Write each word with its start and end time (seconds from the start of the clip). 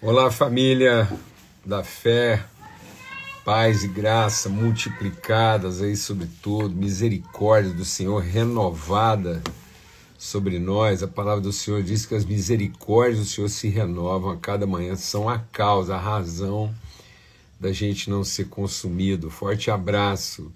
Olá, 0.00 0.30
família 0.30 1.10
da 1.66 1.82
fé, 1.82 2.44
paz 3.44 3.82
e 3.82 3.88
graça 3.88 4.48
multiplicadas 4.48 5.82
aí 5.82 5.96
sobre 5.96 6.28
tudo, 6.40 6.72
misericórdia 6.72 7.72
do 7.72 7.84
Senhor 7.84 8.22
renovada 8.22 9.42
sobre 10.16 10.60
nós. 10.60 11.02
A 11.02 11.08
palavra 11.08 11.40
do 11.40 11.52
Senhor 11.52 11.82
diz 11.82 12.06
que 12.06 12.14
as 12.14 12.24
misericórdias 12.24 13.18
do 13.18 13.24
Senhor 13.24 13.48
se 13.48 13.66
renovam 13.66 14.30
a 14.30 14.36
cada 14.36 14.68
manhã, 14.68 14.94
são 14.94 15.28
a 15.28 15.40
causa, 15.40 15.96
a 15.96 16.00
razão 16.00 16.72
da 17.58 17.72
gente 17.72 18.08
não 18.08 18.22
ser 18.22 18.44
consumido. 18.44 19.28
Forte 19.28 19.68
abraço, 19.68 20.52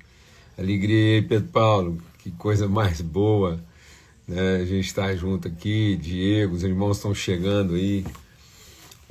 alegria 0.57 1.17
aí, 1.17 1.23
Pedro 1.23 1.49
Paulo, 1.49 1.99
que 2.19 2.31
coisa 2.31 2.69
mais 2.69 3.01
boa. 3.01 3.59
Né? 4.25 4.59
A 4.59 4.65
gente 4.65 4.87
está 4.87 5.13
junto 5.17 5.49
aqui, 5.49 5.97
Diego, 5.97 6.55
os 6.55 6.63
irmãos 6.63 6.99
estão 6.99 7.13
chegando 7.13 7.75
aí. 7.75 8.05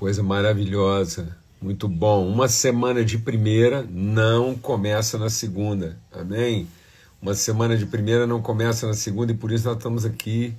Coisa 0.02 0.24
maravilhosa, 0.24 1.38
muito 1.62 1.88
bom. 1.88 2.28
Uma 2.28 2.48
semana 2.48 3.06
de 3.06 3.20
primeira 3.20 3.86
não 3.88 4.56
começa 4.56 5.16
na 5.16 5.30
segunda, 5.30 5.96
amém? 6.12 6.68
Uma 7.22 7.36
semana 7.36 7.78
de 7.78 7.86
primeira 7.86 8.26
não 8.26 8.42
começa 8.42 8.88
na 8.88 8.96
segunda 8.96 9.32
e 9.32 9.36
por 9.36 9.52
isso 9.52 9.68
nós 9.68 9.78
estamos 9.78 10.04
aqui 10.04 10.56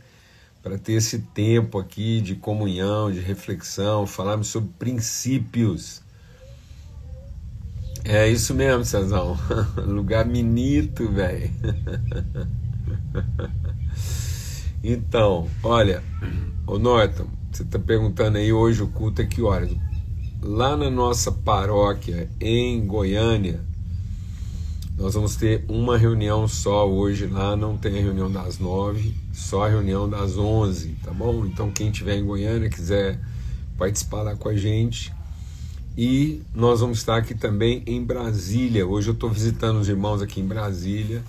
para 0.62 0.78
ter 0.78 0.92
esse 0.92 1.18
tempo 1.18 1.76
aqui 1.76 2.20
de 2.20 2.36
comunhão, 2.36 3.10
de 3.10 3.18
reflexão, 3.18 4.06
falarmos 4.06 4.46
sobre 4.46 4.70
princípios. 4.78 6.02
É 8.04 8.28
isso 8.28 8.54
mesmo, 8.54 8.84
Cezão. 8.84 9.36
Lugar 9.84 10.24
bonito, 10.24 11.10
velho. 11.10 11.50
Então, 14.84 15.46
olha, 15.62 16.02
o 16.66 16.76
Norton, 16.76 17.26
você 17.52 17.62
está 17.62 17.78
perguntando 17.78 18.38
aí 18.38 18.52
hoje 18.52 18.82
o 18.82 18.88
culto 18.88 19.22
é 19.22 19.24
que 19.24 19.40
horas? 19.40 19.70
Lá 20.42 20.76
na 20.76 20.90
nossa 20.90 21.30
paróquia 21.30 22.28
em 22.40 22.84
Goiânia, 22.84 23.60
nós 24.98 25.14
vamos 25.14 25.36
ter 25.36 25.64
uma 25.68 25.96
reunião 25.96 26.48
só 26.48 26.88
hoje 26.88 27.26
lá, 27.26 27.54
não 27.54 27.78
tem 27.78 27.96
a 27.96 28.02
reunião 28.02 28.30
das 28.30 28.58
nove, 28.58 29.14
só 29.32 29.66
a 29.66 29.68
reunião 29.68 30.08
das 30.08 30.36
onze, 30.36 30.96
tá 31.04 31.12
bom? 31.12 31.46
Então 31.46 31.70
quem 31.70 31.88
estiver 31.88 32.16
em 32.16 32.24
Goiânia 32.24 32.68
quiser 32.68 33.20
participar 33.78 34.22
lá 34.22 34.34
com 34.34 34.48
a 34.48 34.56
gente. 34.56 35.12
E 35.96 36.42
nós 36.54 36.80
vamos 36.80 36.98
estar 36.98 37.18
aqui 37.18 37.34
também 37.34 37.82
em 37.86 38.02
Brasília. 38.02 38.84
Hoje 38.86 39.10
eu 39.10 39.14
estou 39.14 39.30
visitando 39.30 39.78
os 39.78 39.88
irmãos 39.88 40.20
aqui 40.20 40.40
em 40.40 40.46
Brasília. 40.46 41.22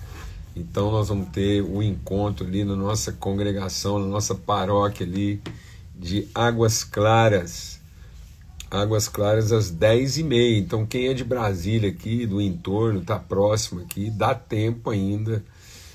Então 0.56 0.90
nós 0.90 1.08
vamos 1.08 1.28
ter 1.30 1.62
o 1.62 1.78
um 1.78 1.82
encontro 1.82 2.46
ali 2.46 2.64
na 2.64 2.76
nossa 2.76 3.12
congregação, 3.12 3.98
na 3.98 4.06
nossa 4.06 4.34
paróquia 4.34 5.04
ali 5.04 5.42
de 5.94 6.28
Águas 6.34 6.84
Claras. 6.84 7.80
Águas 8.70 9.08
Claras 9.08 9.52
às 9.52 9.70
10h30. 9.72 10.58
Então, 10.58 10.84
quem 10.84 11.08
é 11.08 11.14
de 11.14 11.24
Brasília 11.24 11.90
aqui, 11.90 12.26
do 12.26 12.40
entorno, 12.40 13.00
está 13.00 13.18
próximo 13.18 13.80
aqui, 13.82 14.10
dá 14.10 14.34
tempo 14.34 14.90
ainda. 14.90 15.44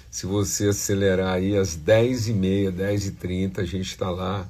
Se 0.09 0.25
você 0.25 0.69
acelerar 0.69 1.35
aí 1.35 1.55
às 1.55 1.77
10h30, 1.77 2.71
10h30, 2.71 3.59
a 3.59 3.63
gente 3.63 3.87
está 3.87 4.09
lá 4.09 4.49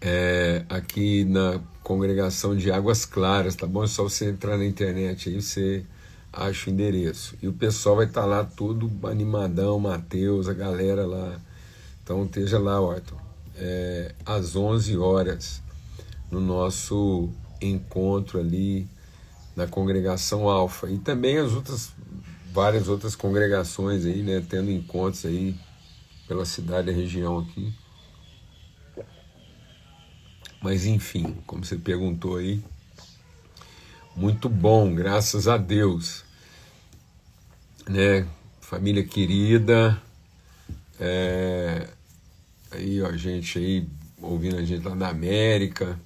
é, 0.00 0.64
aqui 0.68 1.24
na 1.24 1.60
congregação 1.82 2.56
de 2.56 2.70
Águas 2.70 3.04
Claras, 3.04 3.54
tá 3.54 3.66
bom? 3.66 3.84
É 3.84 3.86
só 3.86 4.02
você 4.02 4.30
entrar 4.30 4.56
na 4.56 4.64
internet 4.64 5.28
aí, 5.28 5.40
você 5.40 5.84
acha 6.32 6.70
o 6.70 6.72
endereço. 6.72 7.36
E 7.42 7.48
o 7.48 7.52
pessoal 7.52 7.96
vai 7.96 8.06
estar 8.06 8.22
tá 8.22 8.26
lá 8.26 8.44
todo 8.44 8.90
animadão, 9.06 9.78
Mateus, 9.78 10.48
a 10.48 10.54
galera 10.54 11.06
lá. 11.06 11.40
Então 12.02 12.24
esteja 12.24 12.58
lá, 12.58 12.80
Orton 12.80 13.28
é, 13.58 14.14
às 14.24 14.54
11 14.56 14.96
horas 14.96 15.62
no 16.30 16.40
nosso 16.40 17.28
encontro 17.60 18.38
ali 18.38 18.86
na 19.56 19.66
congregação 19.66 20.48
Alfa 20.48 20.88
e 20.88 20.98
também 20.98 21.38
as 21.38 21.52
outras 21.52 21.92
várias 22.52 22.88
outras 22.88 23.14
congregações 23.14 24.06
aí, 24.06 24.22
né, 24.22 24.44
tendo 24.48 24.70
encontros 24.70 25.26
aí 25.26 25.54
pela 26.26 26.44
cidade 26.44 26.90
e 26.90 26.94
região 26.94 27.38
aqui. 27.38 27.72
Mas 30.62 30.86
enfim, 30.86 31.36
como 31.46 31.64
você 31.64 31.76
perguntou 31.76 32.36
aí, 32.36 32.62
muito 34.18 34.48
bom, 34.48 34.94
graças 34.94 35.48
a 35.48 35.56
Deus, 35.56 36.24
né, 37.88 38.26
família 38.60 39.04
querida, 39.04 40.00
é, 41.00 41.88
Aí, 42.70 43.00
ó, 43.00 43.10
gente 43.12 43.58
aí 43.58 43.88
ouvindo 44.20 44.56
a 44.56 44.64
gente 44.64 44.86
lá 44.86 44.94
da 44.94 45.08
América, 45.08 45.98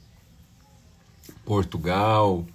Portugal, 1.44 2.46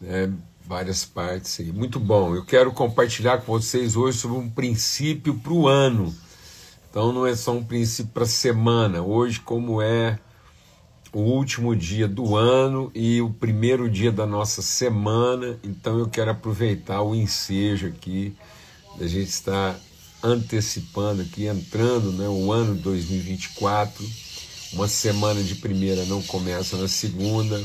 né, 0.00 0.32
várias 0.66 1.04
partes 1.04 1.58
aí. 1.60 1.72
Muito 1.72 1.98
bom. 1.98 2.34
Eu 2.34 2.44
quero 2.44 2.72
compartilhar 2.72 3.38
com 3.38 3.52
vocês 3.52 3.96
hoje 3.96 4.18
sobre 4.18 4.36
um 4.36 4.50
princípio 4.50 5.34
para 5.38 5.52
o 5.52 5.66
ano. 5.66 6.14
Então 6.90 7.10
não 7.10 7.26
é 7.26 7.34
só 7.34 7.52
um 7.52 7.64
princípio 7.64 8.12
para 8.12 8.24
a 8.24 8.26
semana. 8.26 9.00
Hoje, 9.00 9.40
como 9.40 9.80
é 9.80 10.18
o 11.12 11.20
último 11.20 11.76
dia 11.76 12.08
do 12.08 12.36
ano 12.36 12.90
e 12.94 13.20
o 13.20 13.30
primeiro 13.30 13.88
dia 13.90 14.10
da 14.10 14.26
nossa 14.26 14.62
semana, 14.62 15.58
então 15.62 15.98
eu 15.98 16.08
quero 16.08 16.30
aproveitar 16.30 17.02
o 17.02 17.14
ensejo 17.14 17.88
aqui 17.88 18.34
da 18.98 19.06
gente 19.06 19.28
estar 19.28 19.78
antecipando 20.22 21.22
aqui, 21.22 21.46
entrando 21.46 22.12
né, 22.12 22.28
o 22.28 22.50
ano 22.52 22.74
2024. 22.74 24.04
Uma 24.72 24.88
semana 24.88 25.42
de 25.42 25.56
primeira 25.56 26.04
não 26.06 26.22
começa 26.22 26.76
na 26.76 26.88
segunda. 26.88 27.62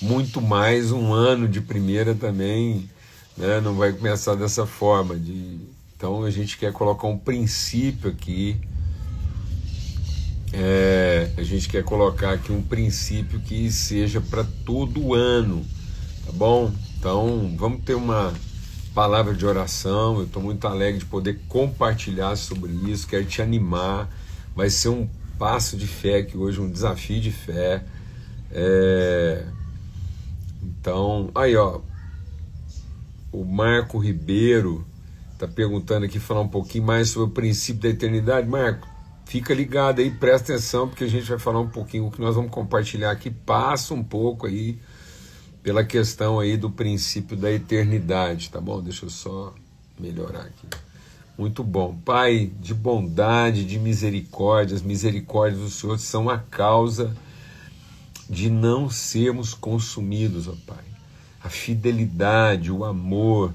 Muito 0.00 0.40
mais 0.40 0.92
um 0.92 1.12
ano 1.12 1.48
de 1.48 1.60
primeira 1.60 2.14
também 2.14 2.88
né, 3.36 3.60
não 3.60 3.74
vai 3.74 3.92
começar 3.92 4.34
dessa 4.34 4.66
forma. 4.66 5.16
De... 5.16 5.58
Então 5.96 6.22
a 6.22 6.30
gente 6.30 6.58
quer 6.58 6.72
colocar 6.72 7.08
um 7.08 7.18
princípio 7.18 8.10
aqui. 8.10 8.56
É, 10.52 11.30
a 11.36 11.42
gente 11.42 11.68
quer 11.68 11.84
colocar 11.84 12.32
aqui 12.32 12.50
um 12.50 12.62
princípio 12.62 13.40
que 13.40 13.70
seja 13.70 14.20
para 14.20 14.44
todo 14.64 15.14
ano, 15.14 15.64
tá 16.26 16.32
bom? 16.32 16.72
Então 16.98 17.54
vamos 17.56 17.82
ter 17.84 17.94
uma 17.94 18.34
palavra 18.94 19.34
de 19.34 19.46
oração. 19.46 20.18
Eu 20.18 20.24
estou 20.24 20.42
muito 20.42 20.66
alegre 20.66 20.98
de 20.98 21.06
poder 21.06 21.40
compartilhar 21.48 22.36
sobre 22.36 22.72
isso. 22.90 23.06
Quero 23.06 23.24
te 23.24 23.40
animar. 23.40 24.08
Vai 24.54 24.68
ser 24.70 24.88
um 24.88 25.08
passo 25.38 25.76
de 25.76 25.86
fé 25.86 26.18
aqui 26.18 26.36
hoje, 26.36 26.60
um 26.60 26.70
desafio 26.70 27.20
de 27.20 27.30
fé. 27.30 27.84
É... 28.50 29.46
Então, 30.62 31.30
aí 31.34 31.56
ó, 31.56 31.80
o 33.32 33.44
Marco 33.44 33.98
Ribeiro 33.98 34.84
está 35.32 35.46
perguntando 35.46 36.04
aqui, 36.04 36.18
falar 36.18 36.42
um 36.42 36.48
pouquinho 36.48 36.84
mais 36.84 37.10
sobre 37.10 37.28
o 37.28 37.32
princípio 37.32 37.82
da 37.82 37.88
eternidade. 37.88 38.46
Marco, 38.46 38.88
fica 39.30 39.54
ligado 39.54 40.00
aí, 40.00 40.10
presta 40.10 40.54
atenção, 40.54 40.88
porque 40.88 41.04
a 41.04 41.08
gente 41.08 41.28
vai 41.28 41.38
falar 41.38 41.60
um 41.60 41.68
pouquinho, 41.68 42.04
o 42.04 42.10
que 42.10 42.20
nós 42.20 42.34
vamos 42.34 42.50
compartilhar 42.50 43.12
aqui, 43.12 43.30
passa 43.30 43.94
um 43.94 44.02
pouco 44.02 44.48
aí 44.48 44.76
pela 45.62 45.84
questão 45.84 46.40
aí 46.40 46.56
do 46.56 46.68
princípio 46.68 47.36
da 47.36 47.48
eternidade, 47.48 48.50
tá 48.50 48.60
bom? 48.60 48.82
Deixa 48.82 49.06
eu 49.06 49.10
só 49.10 49.54
melhorar 49.96 50.40
aqui. 50.40 50.66
Muito 51.38 51.62
bom. 51.62 51.96
Pai, 52.04 52.50
de 52.58 52.74
bondade, 52.74 53.64
de 53.64 53.78
misericórdia, 53.78 54.74
as 54.74 54.82
misericórdias 54.82 55.62
do 55.62 55.70
Senhor 55.70 55.96
são 56.00 56.28
a 56.28 56.36
causa 56.36 57.16
de 58.28 58.50
não 58.50 58.90
sermos 58.90 59.54
consumidos, 59.54 60.48
ó 60.48 60.56
Pai. 60.66 60.84
A 61.40 61.48
fidelidade, 61.48 62.72
o 62.72 62.84
amor, 62.84 63.54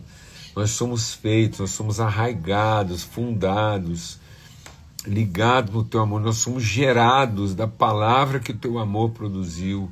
nós 0.55 0.71
somos 0.71 1.13
feitos, 1.13 1.59
nós 1.59 1.71
somos 1.71 1.99
arraigados, 1.99 3.03
fundados, 3.03 4.23
ligados 5.05 5.73
no 5.73 5.83
teu 5.83 6.01
amor, 6.01 6.21
nós 6.21 6.37
somos 6.37 6.63
gerados 6.63 7.53
da 7.53 7.67
palavra 7.67 8.39
que 8.39 8.51
o 8.51 8.57
teu 8.57 8.79
amor 8.79 9.11
produziu. 9.11 9.91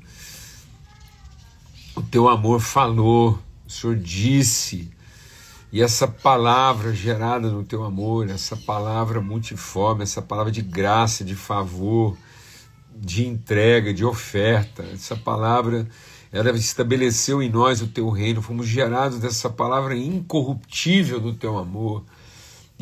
O 1.96 2.02
teu 2.02 2.28
amor 2.28 2.60
falou, 2.60 3.40
o 3.68 3.70
Senhor 3.70 3.96
disse, 3.96 4.92
e 5.72 5.82
essa 5.82 6.08
palavra 6.08 6.94
gerada 6.94 7.50
no 7.50 7.64
teu 7.64 7.84
amor, 7.84 8.30
essa 8.30 8.56
palavra 8.56 9.22
multiforme, 9.22 10.04
essa 10.04 10.22
palavra 10.22 10.52
de 10.52 10.62
graça, 10.62 11.24
de 11.24 11.36
favor, 11.36 12.18
de 12.96 13.28
entrega, 13.28 13.94
de 13.94 14.06
oferta, 14.06 14.84
essa 14.94 15.16
palavra, 15.16 15.88
ela 16.32 16.52
estabeleceu 16.52 17.42
em 17.42 17.50
nós 17.50 17.82
o 17.82 17.88
teu 17.88 18.10
reino, 18.10 18.42
fomos 18.42 18.68
gerados 18.68 19.20
dessa 19.20 19.50
palavra 19.50 19.96
incorruptível 19.96 21.20
do 21.20 21.34
teu 21.34 21.58
amor. 21.58 22.04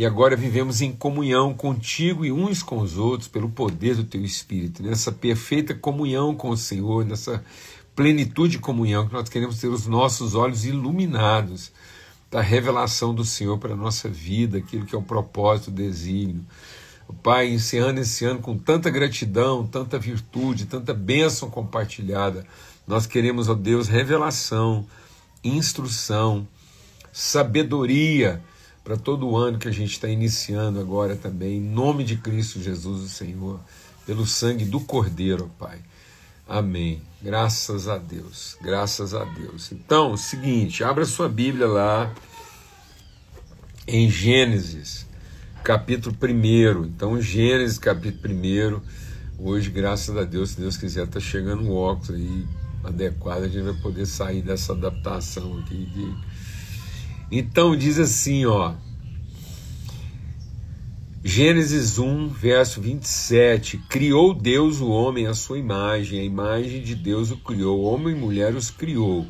E 0.01 0.05
agora 0.07 0.35
vivemos 0.35 0.81
em 0.81 0.91
comunhão 0.91 1.53
contigo 1.53 2.25
e 2.25 2.31
uns 2.31 2.63
com 2.63 2.79
os 2.79 2.97
outros 2.97 3.27
pelo 3.27 3.51
poder 3.51 3.95
do 3.95 4.03
teu 4.03 4.25
Espírito, 4.25 4.81
nessa 4.81 5.11
perfeita 5.11 5.75
comunhão 5.75 6.33
com 6.33 6.49
o 6.49 6.57
Senhor, 6.57 7.05
nessa 7.05 7.45
plenitude 7.95 8.53
de 8.53 8.57
comunhão, 8.57 9.07
que 9.07 9.13
nós 9.13 9.29
queremos 9.29 9.59
ter 9.59 9.67
os 9.67 9.85
nossos 9.85 10.33
olhos 10.33 10.65
iluminados 10.65 11.71
da 12.31 12.41
revelação 12.41 13.13
do 13.13 13.23
Senhor 13.23 13.59
para 13.59 13.73
a 13.73 13.77
nossa 13.77 14.09
vida, 14.09 14.57
aquilo 14.57 14.87
que 14.87 14.95
é 14.95 14.97
o 14.97 15.03
propósito, 15.03 15.67
o 15.67 15.71
desígnio. 15.71 16.43
Pai, 17.21 17.49
encerrando 17.49 17.99
esse 17.99 18.25
ano 18.25 18.39
com 18.39 18.57
tanta 18.57 18.89
gratidão, 18.89 19.67
tanta 19.67 19.99
virtude, 19.99 20.65
tanta 20.65 20.95
bênção 20.95 21.47
compartilhada. 21.47 22.43
Nós 22.87 23.05
queremos, 23.05 23.49
ó 23.49 23.53
Deus, 23.53 23.87
revelação, 23.87 24.83
instrução, 25.43 26.47
sabedoria 27.13 28.41
para 28.83 28.97
todo 28.97 29.27
o 29.27 29.37
ano 29.37 29.59
que 29.59 29.67
a 29.67 29.71
gente 29.71 29.91
está 29.91 30.07
iniciando 30.07 30.79
agora 30.79 31.15
também, 31.15 31.57
em 31.57 31.61
nome 31.61 32.03
de 32.03 32.17
Cristo 32.17 32.61
Jesus, 32.61 33.03
o 33.03 33.09
Senhor, 33.09 33.59
pelo 34.05 34.25
sangue 34.25 34.65
do 34.65 34.79
Cordeiro, 34.79 35.51
Pai. 35.59 35.79
Amém. 36.47 37.01
Graças 37.21 37.87
a 37.87 37.97
Deus, 37.97 38.57
graças 38.61 39.13
a 39.13 39.23
Deus. 39.23 39.71
Então, 39.71 40.17
seguinte, 40.17 40.83
abra 40.83 41.05
sua 41.05 41.29
Bíblia 41.29 41.67
lá 41.67 42.11
em 43.87 44.09
Gênesis, 44.09 45.05
capítulo 45.63 46.15
1. 46.21 46.85
Então, 46.85 47.21
Gênesis, 47.21 47.77
capítulo 47.77 48.33
1. 48.33 48.81
Hoje, 49.37 49.69
graças 49.69 50.15
a 50.17 50.23
Deus, 50.23 50.51
se 50.51 50.59
Deus 50.59 50.77
quiser, 50.77 51.05
está 51.05 51.19
chegando 51.19 51.63
um 51.63 51.73
óculos 51.73 52.11
aí 52.11 52.45
adequado, 52.83 53.43
a 53.43 53.47
gente 53.47 53.63
vai 53.63 53.81
poder 53.81 54.05
sair 54.05 54.41
dessa 54.41 54.73
adaptação 54.73 55.59
aqui. 55.59 55.85
De... 55.85 56.15
Então, 57.31 57.77
diz 57.77 57.97
assim, 57.97 58.45
ó. 58.45 58.73
Gênesis 61.23 61.97
1, 61.97 62.27
verso 62.27 62.81
27. 62.81 63.77
Criou 63.87 64.33
Deus 64.33 64.81
o 64.81 64.89
homem 64.89 65.27
à 65.27 65.33
sua 65.33 65.57
imagem, 65.57 66.19
a 66.19 66.23
imagem 66.23 66.81
de 66.81 66.93
Deus 66.93 67.31
o 67.31 67.37
criou, 67.37 67.83
homem 67.83 68.13
e 68.13 68.19
mulher 68.19 68.53
os 68.53 68.69
criou. 68.69 69.25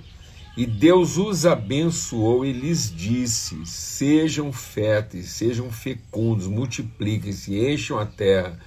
E 0.57 0.65
Deus 0.65 1.17
os 1.17 1.45
abençoou 1.45 2.43
e 2.43 2.51
lhes 2.51 2.91
disse: 2.91 3.63
Sejam 3.67 4.51
férteis, 4.51 5.29
sejam 5.29 5.71
fecundos, 5.71 6.47
multipliquem-se, 6.47 7.55
encham 7.55 7.99
a 7.99 8.05
terra 8.05 8.57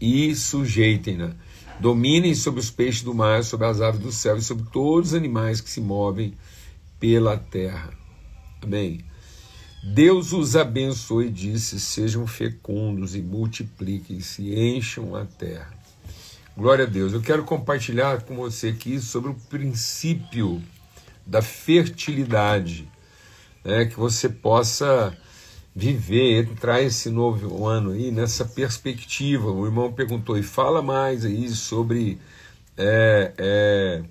e 0.00 0.32
sujeitem-na. 0.32 1.34
Dominem 1.80 2.36
sobre 2.36 2.60
os 2.60 2.70
peixes 2.70 3.02
do 3.02 3.12
mar, 3.12 3.42
sobre 3.42 3.66
as 3.66 3.80
aves 3.80 4.00
do 4.00 4.12
céu 4.12 4.36
e 4.36 4.42
sobre 4.42 4.64
todos 4.70 5.08
os 5.08 5.14
animais 5.14 5.60
que 5.60 5.68
se 5.68 5.80
movem 5.80 6.34
pela 7.00 7.36
terra. 7.36 8.05
Amém. 8.66 9.04
Deus 9.84 10.32
os 10.32 10.56
abençoou 10.56 11.22
e 11.22 11.30
disse: 11.30 11.78
Sejam 11.78 12.26
fecundos 12.26 13.14
e 13.14 13.22
multipliquem-se, 13.22 14.52
encham 14.52 15.14
a 15.14 15.24
terra. 15.24 15.72
Glória 16.56 16.84
a 16.84 16.88
Deus. 16.88 17.12
Eu 17.12 17.22
quero 17.22 17.44
compartilhar 17.44 18.22
com 18.22 18.34
você 18.34 18.68
aqui 18.70 18.98
sobre 18.98 19.30
o 19.30 19.34
princípio 19.34 20.60
da 21.24 21.40
fertilidade, 21.40 22.88
né, 23.64 23.84
que 23.84 23.94
você 23.94 24.28
possa 24.28 25.16
viver, 25.74 26.42
entrar 26.42 26.82
esse 26.82 27.08
novo 27.08 27.66
ano 27.66 27.92
aí 27.92 28.10
nessa 28.10 28.44
perspectiva. 28.44 29.48
O 29.48 29.64
irmão 29.64 29.92
perguntou 29.92 30.36
e 30.36 30.42
fala 30.42 30.82
mais 30.82 31.24
aí 31.24 31.48
sobre 31.50 32.18
é, 32.76 33.32
é, 33.38 34.02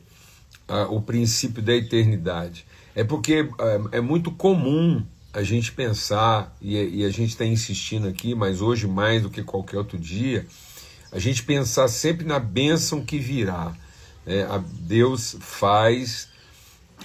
a, 0.66 0.84
o 0.84 1.02
princípio 1.02 1.62
da 1.62 1.74
eternidade. 1.74 2.66
É 2.96 3.04
porque 3.04 3.50
é, 3.92 3.98
é 3.98 4.02
muito 4.02 4.32
comum 4.32 5.06
a 5.34 5.44
gente 5.44 5.74
pensar, 5.74 6.56
e, 6.62 7.04
a 7.04 7.10
gente 7.10 7.32
está 7.32 7.44
insistindo 7.44 8.08
aqui, 8.08 8.34
mas 8.34 8.62
hoje 8.62 8.88
mais 8.88 9.22
do 9.22 9.30
que 9.30 9.44
qualquer 9.44 9.78
outro 9.78 10.00
dia, 10.00 10.48
a 11.12 11.20
gente 11.20 11.44
pensar 11.44 11.90
sempre 11.90 12.26
na 12.26 12.40
bênção 12.40 13.04
que 13.04 13.20
virá. 13.20 13.76
É, 14.26 14.48
Deus 14.80 15.36
faz 15.42 16.30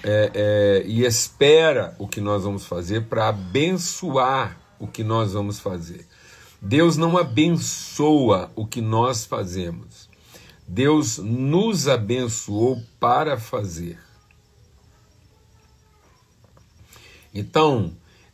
é, 0.05 0.31
é, 0.33 0.83
e 0.87 1.05
espera 1.05 1.95
o 1.99 2.07
que 2.07 2.21
nós 2.21 2.45
vamos 2.45 2.65
fazer 2.65 3.03
para 3.03 3.29
abençoar 3.29 4.57
o 4.79 4.87
que 4.87 5.03
nós 5.03 5.33
vamos 5.33 5.59
fazer. 5.59 6.07
Deus 6.63 6.97
não 6.97 7.19
abençoa 7.19 8.51
o 8.55 8.65
que 8.65 8.81
nós 8.81 9.25
fazemos. 9.25 10.09
Deus 10.67 11.19
nos 11.19 11.89
abençoou 11.89 12.81
para 13.01 13.39
fazer. 13.39 13.99
Então, 17.35 17.93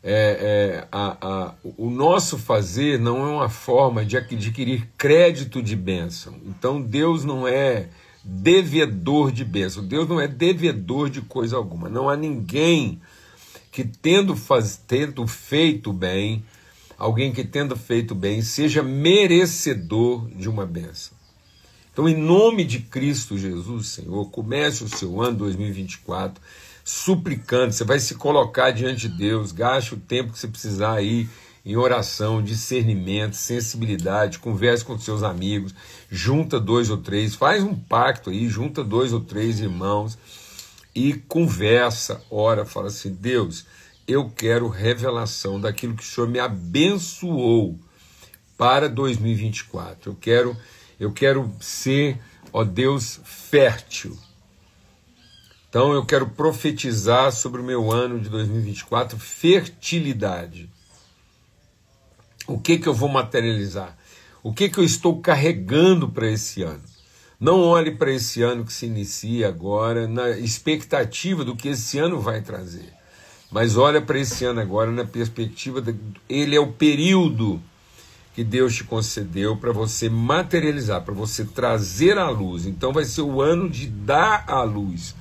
é, 0.08 0.12
é, 0.12 0.88
a, 0.92 1.16
a, 1.20 1.54
o 1.76 1.90
nosso 1.90 2.38
fazer 2.38 2.96
não 2.96 3.26
é 3.26 3.28
uma 3.28 3.48
forma 3.48 4.04
de 4.04 4.16
adquirir 4.16 4.88
crédito 4.96 5.60
de 5.60 5.74
bênção. 5.74 6.34
Então 6.46 6.80
Deus 6.80 7.24
não 7.24 7.46
é 7.46 7.88
devedor 8.24 9.32
de 9.32 9.44
bênção. 9.44 9.84
Deus 9.84 10.08
não 10.08 10.20
é 10.20 10.28
devedor 10.28 11.10
de 11.10 11.22
coisa 11.22 11.56
alguma. 11.56 11.88
Não 11.88 12.08
há 12.08 12.16
ninguém 12.16 13.00
que 13.72 13.82
tendo, 13.84 14.36
faz, 14.36 14.80
tendo 14.86 15.26
feito 15.26 15.92
bem, 15.92 16.44
alguém 16.96 17.32
que 17.32 17.42
tendo 17.42 17.76
feito 17.76 18.14
bem, 18.14 18.42
seja 18.42 18.84
merecedor 18.84 20.30
de 20.30 20.48
uma 20.48 20.64
bênção. 20.64 21.16
Então, 21.92 22.08
em 22.08 22.16
nome 22.16 22.64
de 22.64 22.78
Cristo 22.78 23.36
Jesus, 23.36 23.88
Senhor, 23.88 24.30
comece 24.30 24.84
o 24.84 24.88
seu 24.88 25.20
ano 25.20 25.38
2024 25.38 26.40
suplicando, 26.86 27.72
você 27.72 27.82
vai 27.82 27.98
se 27.98 28.14
colocar 28.14 28.70
diante 28.70 29.08
de 29.08 29.16
Deus, 29.16 29.50
gaste 29.50 29.94
o 29.94 29.96
tempo 29.96 30.32
que 30.32 30.38
você 30.38 30.46
precisar 30.46 30.92
aí 30.92 31.28
em 31.64 31.76
oração, 31.76 32.40
discernimento, 32.40 33.34
sensibilidade, 33.34 34.38
converse 34.38 34.84
com 34.84 34.96
seus 34.96 35.24
amigos, 35.24 35.74
junta 36.08 36.60
dois 36.60 36.88
ou 36.88 36.96
três, 36.96 37.34
faz 37.34 37.64
um 37.64 37.74
pacto 37.74 38.30
aí, 38.30 38.48
junta 38.48 38.84
dois 38.84 39.12
ou 39.12 39.18
três 39.20 39.58
irmãos 39.58 40.16
e 40.94 41.14
conversa, 41.14 42.22
ora, 42.30 42.64
fala 42.64 42.86
assim: 42.86 43.12
Deus, 43.12 43.66
eu 44.06 44.30
quero 44.30 44.68
revelação 44.68 45.60
daquilo 45.60 45.96
que 45.96 46.04
o 46.04 46.06
Senhor 46.06 46.28
me 46.28 46.38
abençoou 46.38 47.76
para 48.56 48.88
2024. 48.88 50.12
Eu 50.12 50.16
quero, 50.20 50.56
eu 51.00 51.10
quero 51.10 51.52
ser, 51.58 52.16
ó 52.52 52.62
Deus, 52.62 53.20
fértil. 53.24 54.16
Então 55.76 55.92
eu 55.92 56.06
quero 56.06 56.26
profetizar 56.26 57.30
sobre 57.30 57.60
o 57.60 57.64
meu 57.64 57.92
ano 57.92 58.18
de 58.18 58.30
2024 58.30 59.18
fertilidade. 59.18 60.70
O 62.46 62.58
que 62.58 62.78
que 62.78 62.86
eu 62.86 62.94
vou 62.94 63.10
materializar? 63.10 63.94
O 64.42 64.54
que 64.54 64.70
que 64.70 64.78
eu 64.78 64.84
estou 64.84 65.20
carregando 65.20 66.08
para 66.08 66.30
esse 66.30 66.62
ano? 66.62 66.80
Não 67.38 67.60
olhe 67.60 67.90
para 67.90 68.10
esse 68.10 68.42
ano 68.42 68.64
que 68.64 68.72
se 68.72 68.86
inicia 68.86 69.48
agora 69.48 70.08
na 70.08 70.30
expectativa 70.30 71.44
do 71.44 71.54
que 71.54 71.68
esse 71.68 71.98
ano 71.98 72.22
vai 72.22 72.40
trazer. 72.40 72.90
Mas 73.50 73.76
olha 73.76 74.00
para 74.00 74.18
esse 74.18 74.46
ano 74.46 74.60
agora 74.62 74.90
na 74.90 75.04
perspectiva 75.04 75.82
de, 75.82 75.94
ele 76.26 76.56
é 76.56 76.60
o 76.60 76.72
período 76.72 77.60
que 78.34 78.42
Deus 78.42 78.74
te 78.74 78.82
concedeu 78.82 79.58
para 79.58 79.72
você 79.72 80.08
materializar, 80.08 81.02
para 81.02 81.12
você 81.12 81.44
trazer 81.44 82.16
à 82.16 82.30
luz. 82.30 82.64
Então 82.64 82.94
vai 82.94 83.04
ser 83.04 83.20
o 83.20 83.42
ano 83.42 83.68
de 83.68 83.86
dar 83.86 84.42
à 84.48 84.62
luz 84.62 85.14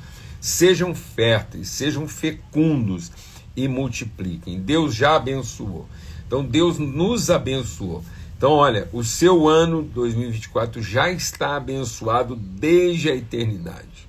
Sejam 0.46 0.94
férteis, 0.94 1.70
sejam 1.70 2.08
fecundos 2.08 3.12
e 3.58 3.68
multipliquem. 3.68 4.62
Deus 4.62 4.94
já 4.94 5.16
abençoou. 5.16 5.90
Então 6.28 6.46
Deus 6.46 6.78
nos 6.78 7.32
abençoou. 7.32 8.06
Então, 8.38 8.52
olha, 8.52 8.88
o 8.94 9.04
seu 9.04 9.48
ano 9.48 9.82
2024 9.82 10.84
já 10.84 11.10
está 11.10 11.56
abençoado 11.56 12.36
desde 12.36 13.10
a 13.10 13.16
eternidade. 13.16 14.08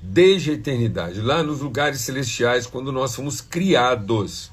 Desde 0.00 0.52
a 0.52 0.54
eternidade, 0.54 1.20
lá 1.20 1.42
nos 1.42 1.58
lugares 1.58 2.00
celestiais, 2.00 2.68
quando 2.68 2.92
nós 2.92 3.16
fomos 3.16 3.40
criados. 3.40 4.52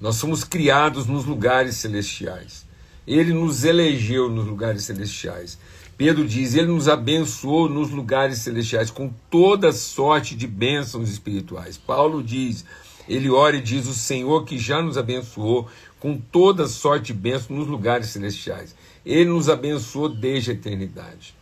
Nós 0.00 0.20
fomos 0.20 0.44
criados 0.44 1.06
nos 1.06 1.24
lugares 1.24 1.74
celestiais. 1.74 2.64
Ele 3.04 3.32
nos 3.32 3.64
elegeu 3.64 4.30
nos 4.30 4.46
lugares 4.46 4.84
celestiais. 4.84 5.58
Pedro 6.00 6.26
diz: 6.26 6.54
Ele 6.54 6.68
nos 6.68 6.88
abençoou 6.88 7.68
nos 7.68 7.90
lugares 7.90 8.38
celestiais 8.38 8.90
com 8.90 9.12
toda 9.30 9.70
sorte 9.70 10.34
de 10.34 10.46
bênçãos 10.46 11.10
espirituais. 11.10 11.76
Paulo 11.76 12.22
diz: 12.22 12.64
Ele 13.06 13.28
ora 13.28 13.58
e 13.58 13.60
diz: 13.60 13.86
O 13.86 13.92
Senhor 13.92 14.46
que 14.46 14.56
já 14.56 14.80
nos 14.80 14.96
abençoou 14.96 15.68
com 15.98 16.16
toda 16.16 16.66
sorte 16.66 17.08
de 17.08 17.12
bênçãos 17.12 17.50
nos 17.50 17.68
lugares 17.68 18.06
celestiais. 18.06 18.74
Ele 19.04 19.28
nos 19.28 19.50
abençoou 19.50 20.08
desde 20.08 20.52
a 20.52 20.54
eternidade. 20.54 21.34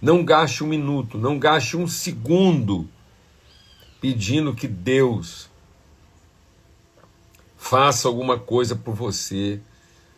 Não 0.00 0.24
gaste 0.24 0.64
um 0.64 0.68
minuto, 0.68 1.18
não 1.18 1.38
gaste 1.38 1.76
um 1.76 1.86
segundo 1.86 2.88
pedindo 4.00 4.54
que 4.54 4.66
Deus 4.66 5.50
faça 7.58 8.08
alguma 8.08 8.38
coisa 8.38 8.74
por 8.74 8.94
você. 8.94 9.60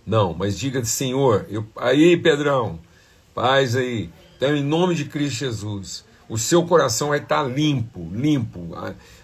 Não, 0.06 0.32
mas 0.32 0.56
diga, 0.56 0.84
Senhor, 0.84 1.46
eu, 1.50 1.66
aí, 1.74 2.16
Pedrão, 2.16 2.78
Paz 3.34 3.76
aí. 3.76 4.10
Então, 4.36 4.56
em 4.56 4.62
nome 4.62 4.94
de 4.94 5.04
Cristo 5.04 5.38
Jesus, 5.38 6.04
o 6.28 6.38
seu 6.38 6.64
coração 6.64 7.10
vai 7.10 7.18
estar 7.18 7.42
limpo, 7.42 8.08
limpo. 8.12 8.70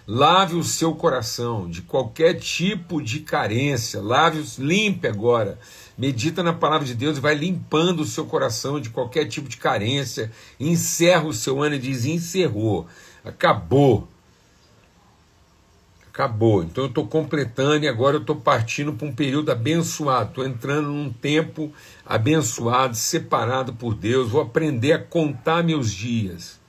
Lave 0.07 0.55
o 0.55 0.63
seu 0.63 0.93
coração 0.93 1.69
de 1.69 1.81
qualquer 1.81 2.35
tipo 2.35 3.01
de 3.01 3.21
carência. 3.21 4.01
Lave, 4.01 4.43
limpe 4.57 5.07
agora. 5.07 5.59
Medita 5.97 6.43
na 6.43 6.53
palavra 6.53 6.85
de 6.85 6.95
Deus 6.95 7.17
e 7.17 7.21
vai 7.21 7.35
limpando 7.35 8.01
o 8.01 8.05
seu 8.05 8.25
coração 8.25 8.79
de 8.79 8.89
qualquer 8.89 9.25
tipo 9.25 9.49
de 9.49 9.57
carência. 9.57 10.31
Encerra 10.59 11.25
o 11.25 11.33
seu 11.33 11.61
ano 11.61 11.75
e 11.75 11.79
diz: 11.79 12.05
encerrou, 12.05 12.87
acabou. 13.23 14.07
Acabou. 16.19 16.61
Então 16.63 16.83
eu 16.83 16.89
estou 16.89 17.07
completando 17.07 17.85
e 17.85 17.87
agora 17.87 18.17
eu 18.17 18.19
estou 18.19 18.35
partindo 18.35 18.91
para 18.91 19.07
um 19.07 19.11
período 19.13 19.53
abençoado. 19.53 20.31
Estou 20.31 20.45
entrando 20.45 20.89
num 20.89 21.13
tempo 21.13 21.71
abençoado, 22.05 22.93
separado 22.93 23.71
por 23.71 23.95
Deus. 23.95 24.29
Vou 24.29 24.41
aprender 24.41 24.91
a 24.91 24.99
contar 24.99 25.63
meus 25.63 25.93
dias. 25.93 26.59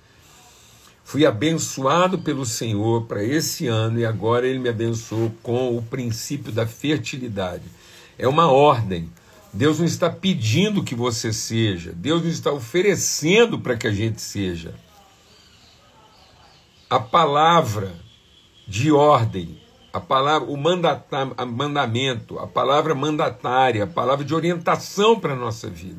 Fui 1.03 1.27
abençoado 1.27 2.21
pelo 2.21 2.47
Senhor 2.47 3.07
para 3.07 3.25
esse 3.25 3.67
ano 3.67 3.99
e 3.99 4.07
agora 4.07 4.47
Ele 4.47 4.61
me 4.61 4.69
abençoou 4.69 5.33
com 5.43 5.77
o 5.77 5.83
princípio 5.83 6.53
da 6.53 6.65
fertilidade. 6.65 7.65
É 8.17 8.29
uma 8.29 8.53
ordem. 8.53 9.11
Deus 9.53 9.81
não 9.81 9.87
está 9.87 10.09
pedindo 10.09 10.85
que 10.85 10.95
você 10.95 11.33
seja, 11.33 11.93
Deus 11.93 12.23
não 12.23 12.31
está 12.31 12.53
oferecendo 12.53 13.59
para 13.59 13.77
que 13.77 13.89
a 13.89 13.93
gente 13.93 14.23
seja. 14.23 14.77
A 16.89 17.01
palavra 17.01 17.93
de 18.71 18.93
ordem, 18.93 19.61
a 19.93 19.99
palavra, 19.99 20.49
o 20.49 20.57
mandata, 20.57 21.25
mandamento, 21.45 22.39
a 22.39 22.47
palavra 22.47 22.95
mandatária, 22.95 23.83
a 23.83 23.87
palavra 23.87 24.25
de 24.25 24.33
orientação 24.33 25.19
para 25.19 25.33
a 25.33 25.37
nossa 25.37 25.69
vida. 25.69 25.99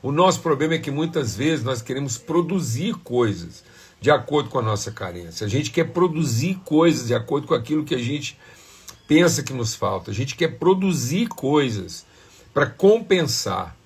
O 0.00 0.12
nosso 0.12 0.40
problema 0.40 0.74
é 0.74 0.78
que 0.78 0.92
muitas 0.92 1.34
vezes 1.34 1.64
nós 1.64 1.82
queremos 1.82 2.16
produzir 2.16 2.94
coisas 2.98 3.64
de 4.00 4.12
acordo 4.12 4.48
com 4.48 4.60
a 4.60 4.62
nossa 4.62 4.92
carência. 4.92 5.44
A 5.44 5.50
gente 5.50 5.72
quer 5.72 5.92
produzir 5.92 6.60
coisas 6.64 7.08
de 7.08 7.14
acordo 7.16 7.48
com 7.48 7.54
aquilo 7.54 7.82
que 7.82 7.96
a 7.96 8.02
gente 8.02 8.38
pensa 9.08 9.42
que 9.42 9.52
nos 9.52 9.74
falta. 9.74 10.12
A 10.12 10.14
gente 10.14 10.36
quer 10.36 10.56
produzir 10.56 11.26
coisas 11.26 12.06
para 12.52 12.66
compensar 12.66 13.76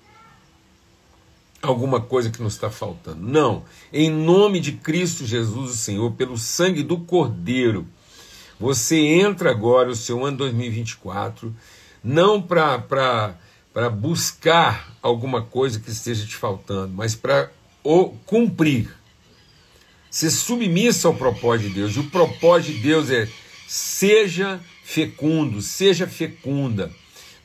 alguma 1.63 1.99
coisa 1.99 2.29
que 2.29 2.43
nos 2.43 2.53
está 2.53 2.69
faltando. 2.69 3.25
Não. 3.25 3.63
Em 3.91 4.11
nome 4.11 4.59
de 4.59 4.73
Cristo 4.73 5.25
Jesus, 5.25 5.71
o 5.71 5.75
Senhor, 5.75 6.11
pelo 6.11 6.37
sangue 6.37 6.83
do 6.83 6.99
Cordeiro, 6.99 7.87
você 8.59 8.97
entra 8.97 9.51
agora 9.51 9.89
o 9.89 9.95
seu 9.95 10.25
ano 10.25 10.37
2024 10.37 11.55
não 12.03 12.41
para 12.41 13.35
buscar 13.91 14.95
alguma 15.01 15.41
coisa 15.41 15.79
que 15.79 15.89
esteja 15.89 16.25
te 16.25 16.35
faltando, 16.35 16.93
mas 16.93 17.15
para 17.15 17.51
cumprir. 18.25 18.93
Ser 20.09 20.31
submissa 20.31 21.07
ao 21.07 21.13
propósito 21.13 21.69
de 21.69 21.75
Deus. 21.75 21.95
E 21.95 21.99
o 21.99 22.09
propósito 22.09 22.73
de 22.73 22.79
Deus 22.79 23.11
é 23.11 23.29
seja 23.67 24.59
fecundo, 24.83 25.61
seja 25.61 26.07
fecunda. 26.07 26.91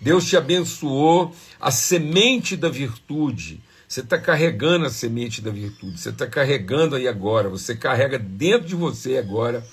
Deus 0.00 0.26
te 0.26 0.36
abençoou 0.36 1.34
a 1.60 1.70
semente 1.70 2.56
da 2.56 2.70
virtude. 2.70 3.60
Você 3.86 4.00
está 4.00 4.18
carregando 4.18 4.86
a 4.86 4.90
semente 4.90 5.42
da 5.42 5.50
virtude, 5.50 6.00
você 6.00 6.08
está 6.08 6.26
carregando 6.26 6.96
aí 6.96 7.06
agora, 7.06 7.48
você 7.48 7.76
carrega 7.76 8.18
dentro 8.18 8.66
de 8.66 8.74
você 8.74 9.18
agora 9.18 9.64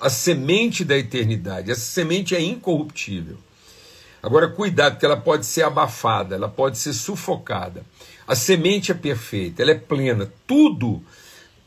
a 0.00 0.08
semente 0.08 0.84
da 0.84 0.96
eternidade. 0.96 1.70
Essa 1.70 1.80
semente 1.80 2.34
é 2.34 2.40
incorruptível. 2.40 3.38
Agora, 4.22 4.48
cuidado, 4.48 4.92
porque 4.92 5.06
ela 5.06 5.16
pode 5.16 5.46
ser 5.46 5.62
abafada, 5.62 6.34
ela 6.34 6.48
pode 6.48 6.78
ser 6.78 6.92
sufocada. 6.92 7.84
A 8.26 8.34
semente 8.34 8.90
é 8.90 8.94
perfeita, 8.94 9.62
ela 9.62 9.70
é 9.70 9.78
plena. 9.78 10.32
Tudo, 10.46 11.02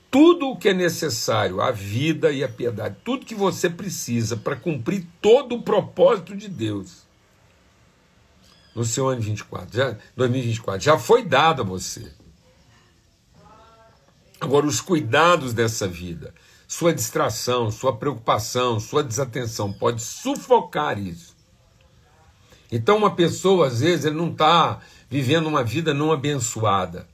tudo 0.09 0.49
o 0.49 0.57
que 0.57 0.69
é 0.69 0.73
necessário, 0.73 1.61
a 1.61 1.71
vida 1.71 2.31
e 2.31 2.43
a 2.43 2.49
piedade, 2.49 2.97
tudo 3.03 3.25
que 3.25 3.35
você 3.35 3.69
precisa 3.69 4.35
para 4.35 4.55
cumprir 4.55 5.07
todo 5.21 5.55
o 5.55 5.61
propósito 5.61 6.35
de 6.35 6.49
Deus 6.49 7.09
no 8.75 8.85
seu 8.85 9.09
ano 9.09 9.21
24, 9.21 9.75
já, 9.75 9.97
2024, 10.15 10.81
já 10.81 10.97
foi 10.97 11.23
dado 11.23 11.61
a 11.61 11.65
você. 11.65 12.11
Agora, 14.39 14.65
os 14.65 14.81
cuidados 14.81 15.53
dessa 15.53 15.87
vida, 15.87 16.33
sua 16.71 16.93
distração, 16.93 17.69
sua 17.69 17.97
preocupação, 17.97 18.79
sua 18.79 19.03
desatenção 19.03 19.73
pode 19.73 20.01
sufocar 20.01 20.97
isso. 20.97 21.35
Então, 22.71 22.95
uma 22.95 23.13
pessoa, 23.13 23.67
às 23.67 23.81
vezes, 23.81 24.05
ele 24.05 24.15
não 24.15 24.31
está 24.31 24.79
vivendo 25.09 25.47
uma 25.47 25.65
vida 25.65 25.93
não 25.93 26.13
abençoada. 26.13 27.05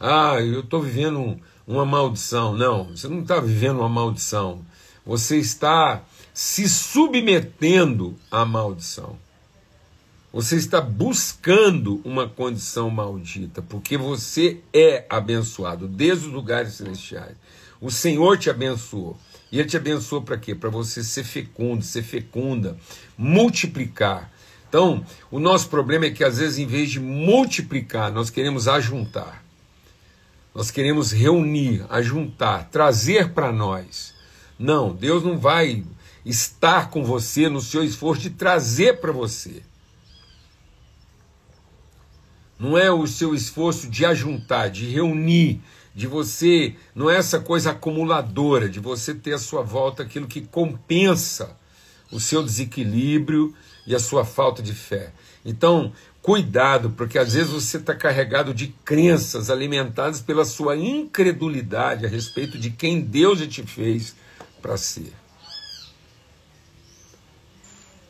Ah, 0.00 0.40
eu 0.40 0.62
estou 0.62 0.82
vivendo 0.82 1.40
uma 1.64 1.86
maldição. 1.86 2.56
Não, 2.56 2.86
você 2.86 3.06
não 3.06 3.20
está 3.20 3.38
vivendo 3.38 3.78
uma 3.78 3.88
maldição. 3.88 4.64
Você 5.06 5.36
está 5.36 6.02
se 6.34 6.68
submetendo 6.68 8.16
à 8.28 8.44
maldição. 8.44 9.16
Você 10.32 10.56
está 10.56 10.80
buscando 10.80 12.00
uma 12.04 12.28
condição 12.28 12.90
maldita, 12.90 13.62
porque 13.62 13.96
você 13.96 14.60
é 14.72 15.06
abençoado 15.08 15.86
desde 15.86 16.26
os 16.26 16.32
lugares 16.32 16.72
celestiais. 16.72 17.36
O 17.80 17.90
Senhor 17.90 18.38
te 18.38 18.50
abençoou. 18.50 19.16
E 19.50 19.58
Ele 19.58 19.68
te 19.68 19.76
abençoou 19.76 20.22
para 20.22 20.36
quê? 20.36 20.54
Para 20.54 20.68
você 20.68 21.02
ser 21.02 21.24
fecundo, 21.24 21.82
ser 21.82 22.02
fecunda, 22.02 22.76
multiplicar. 23.16 24.30
Então, 24.68 25.04
o 25.30 25.38
nosso 25.38 25.68
problema 25.68 26.06
é 26.06 26.10
que 26.10 26.22
às 26.22 26.38
vezes, 26.38 26.58
em 26.58 26.66
vez 26.66 26.90
de 26.90 27.00
multiplicar, 27.00 28.12
nós 28.12 28.28
queremos 28.28 28.68
ajuntar. 28.68 29.42
Nós 30.54 30.70
queremos 30.70 31.12
reunir, 31.12 31.86
ajuntar, 31.88 32.68
trazer 32.68 33.30
para 33.30 33.50
nós. 33.52 34.12
Não, 34.58 34.94
Deus 34.94 35.22
não 35.22 35.38
vai 35.38 35.84
estar 36.24 36.90
com 36.90 37.04
você 37.04 37.48
no 37.48 37.60
seu 37.60 37.82
esforço 37.82 38.22
de 38.22 38.30
trazer 38.30 39.00
para 39.00 39.12
você. 39.12 39.62
Não 42.58 42.76
é 42.76 42.90
o 42.90 43.06
seu 43.06 43.34
esforço 43.34 43.88
de 43.88 44.04
ajuntar, 44.04 44.68
de 44.68 44.86
reunir, 44.86 45.62
de 45.94 46.06
você, 46.06 46.74
não 46.94 47.10
é 47.10 47.16
essa 47.16 47.40
coisa 47.40 47.70
acumuladora, 47.70 48.68
de 48.68 48.78
você 48.78 49.14
ter 49.14 49.32
à 49.32 49.38
sua 49.38 49.62
volta 49.62 50.02
aquilo 50.02 50.26
que 50.26 50.42
compensa 50.42 51.56
o 52.10 52.20
seu 52.20 52.42
desequilíbrio 52.42 53.54
e 53.86 53.94
a 53.94 53.98
sua 53.98 54.24
falta 54.24 54.62
de 54.62 54.74
fé. 54.74 55.12
Então, 55.44 55.92
cuidado, 56.22 56.90
porque 56.90 57.18
às 57.18 57.32
vezes 57.34 57.50
você 57.50 57.78
está 57.78 57.94
carregado 57.94 58.54
de 58.54 58.68
crenças 58.84 59.50
alimentadas 59.50 60.20
pela 60.20 60.44
sua 60.44 60.76
incredulidade 60.76 62.06
a 62.06 62.08
respeito 62.08 62.58
de 62.58 62.70
quem 62.70 63.00
Deus 63.00 63.38
já 63.40 63.46
te 63.46 63.62
fez 63.62 64.14
para 64.60 64.76
ser. 64.76 65.12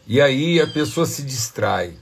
E 0.06 0.20
aí 0.20 0.60
a 0.60 0.66
pessoa 0.66 1.06
se 1.06 1.22
distrai, 1.22 1.94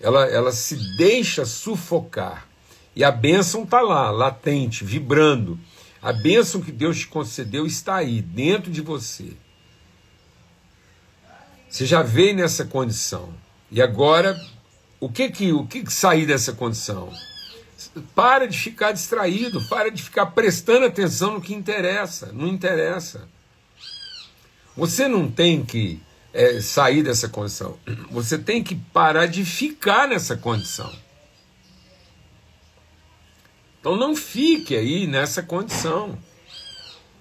ela, 0.00 0.24
ela 0.26 0.52
se 0.52 0.76
deixa 0.96 1.44
sufocar 1.44 2.49
e 2.94 3.04
a 3.04 3.10
bênção 3.10 3.62
está 3.62 3.80
lá, 3.80 4.10
latente, 4.10 4.84
vibrando. 4.84 5.58
A 6.02 6.12
bênção 6.12 6.60
que 6.60 6.72
Deus 6.72 6.98
te 6.98 7.06
concedeu 7.06 7.66
está 7.66 7.96
aí, 7.96 8.20
dentro 8.20 8.70
de 8.70 8.80
você. 8.80 9.32
Você 11.68 11.86
já 11.86 12.02
veio 12.02 12.34
nessa 12.34 12.64
condição. 12.64 13.32
E 13.70 13.80
agora, 13.80 14.36
o 14.98 15.08
que 15.08 15.30
que, 15.30 15.52
o 15.52 15.66
que, 15.66 15.84
que 15.84 15.92
sair 15.92 16.26
dessa 16.26 16.52
condição? 16.52 17.12
Para 18.14 18.46
de 18.46 18.58
ficar 18.58 18.92
distraído, 18.92 19.62
para 19.68 19.90
de 19.90 20.02
ficar 20.02 20.26
prestando 20.26 20.86
atenção 20.86 21.34
no 21.34 21.40
que 21.40 21.54
interessa. 21.54 22.32
Não 22.32 22.48
interessa. 22.48 23.28
Você 24.76 25.06
não 25.06 25.30
tem 25.30 25.64
que 25.64 26.00
é, 26.32 26.60
sair 26.60 27.02
dessa 27.02 27.28
condição. 27.28 27.78
Você 28.10 28.38
tem 28.38 28.62
que 28.62 28.74
parar 28.74 29.26
de 29.26 29.44
ficar 29.44 30.08
nessa 30.08 30.36
condição. 30.36 30.92
Então 33.80 33.96
não 33.96 34.14
fique 34.14 34.76
aí 34.76 35.06
nessa 35.06 35.42
condição 35.42 36.18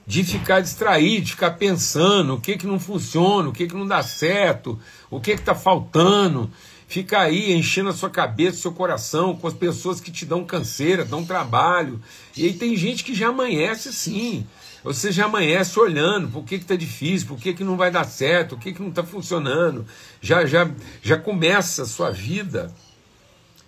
de 0.05 0.23
ficar 0.23 0.59
distraído, 0.59 1.25
de 1.25 1.31
ficar 1.31 1.51
pensando 1.51 2.33
o 2.33 2.41
que, 2.41 2.57
que 2.57 2.67
não 2.67 2.79
funciona, 2.79 3.47
o 3.47 3.53
que, 3.53 3.67
que 3.67 3.75
não 3.75 3.87
dá 3.87 4.03
certo, 4.03 4.77
o 5.09 5.21
que 5.21 5.31
está 5.31 5.55
faltando. 5.55 6.51
Fica 6.87 7.19
aí 7.19 7.53
enchendo 7.53 7.89
a 7.89 7.93
sua 7.93 8.09
cabeça, 8.09 8.57
o 8.57 8.61
seu 8.61 8.71
coração 8.71 9.35
com 9.35 9.47
as 9.47 9.53
pessoas 9.53 10.01
que 10.01 10.11
te 10.11 10.25
dão 10.25 10.43
canseira, 10.43 11.05
dão 11.05 11.23
trabalho. 11.23 12.01
E 12.35 12.45
aí 12.45 12.53
tem 12.53 12.75
gente 12.75 13.03
que 13.03 13.13
já 13.13 13.27
amanhece 13.27 13.89
assim. 13.89 14.45
Você 14.83 15.11
já 15.11 15.25
amanhece 15.25 15.79
olhando 15.79 16.29
por 16.29 16.43
que 16.43 16.55
está 16.55 16.75
difícil, 16.75 17.27
por 17.27 17.37
que, 17.37 17.53
que 17.53 17.63
não 17.63 17.77
vai 17.77 17.91
dar 17.91 18.05
certo, 18.05 18.55
o 18.55 18.57
que, 18.57 18.73
que 18.73 18.81
não 18.81 18.89
está 18.89 19.03
funcionando. 19.03 19.85
Já, 20.19 20.45
já, 20.45 20.69
já 21.01 21.17
começa 21.17 21.83
a 21.83 21.85
sua 21.85 22.09
vida 22.09 22.73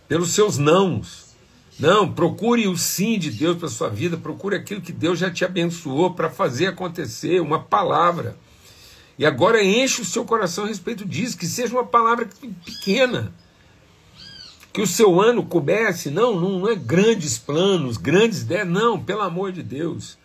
pelos 0.07 0.31
seus 0.31 0.57
nãos. 0.57 1.30
Não, 1.79 2.11
procure 2.11 2.67
o 2.67 2.77
sim 2.77 3.17
de 3.17 3.31
Deus 3.31 3.57
para 3.57 3.69
sua 3.69 3.89
vida, 3.89 4.17
procure 4.17 4.55
aquilo 4.55 4.81
que 4.81 4.91
Deus 4.91 5.17
já 5.17 5.31
te 5.31 5.43
abençoou 5.43 6.13
para 6.13 6.29
fazer 6.29 6.67
acontecer, 6.67 7.41
uma 7.41 7.59
palavra. 7.59 8.37
E 9.17 9.25
agora 9.25 9.63
enche 9.63 10.01
o 10.01 10.05
seu 10.05 10.25
coração 10.25 10.65
a 10.65 10.67
respeito 10.67 11.05
disso, 11.05 11.37
que 11.37 11.47
seja 11.47 11.73
uma 11.73 11.85
palavra 11.85 12.27
pequena. 12.65 13.33
Que 14.73 14.81
o 14.81 14.87
seu 14.87 15.19
ano 15.19 15.43
comece, 15.43 16.09
não, 16.09 16.39
não, 16.39 16.69
é 16.69 16.75
grandes 16.75 17.37
planos, 17.37 17.97
grandes 17.97 18.41
ideias, 18.41 18.67
não, 18.67 18.99
pelo 18.99 19.21
amor 19.21 19.51
de 19.51 19.63
Deus. 19.63 20.17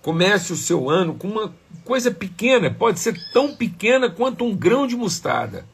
Comece 0.00 0.52
o 0.52 0.56
seu 0.56 0.90
ano 0.90 1.14
com 1.14 1.28
uma 1.28 1.54
coisa 1.84 2.10
pequena, 2.10 2.70
pode 2.70 2.98
ser 2.98 3.16
tão 3.32 3.54
pequena 3.54 4.10
quanto 4.10 4.44
um 4.44 4.56
grão 4.56 4.86
de 4.86 4.96
mostarda 4.96 5.64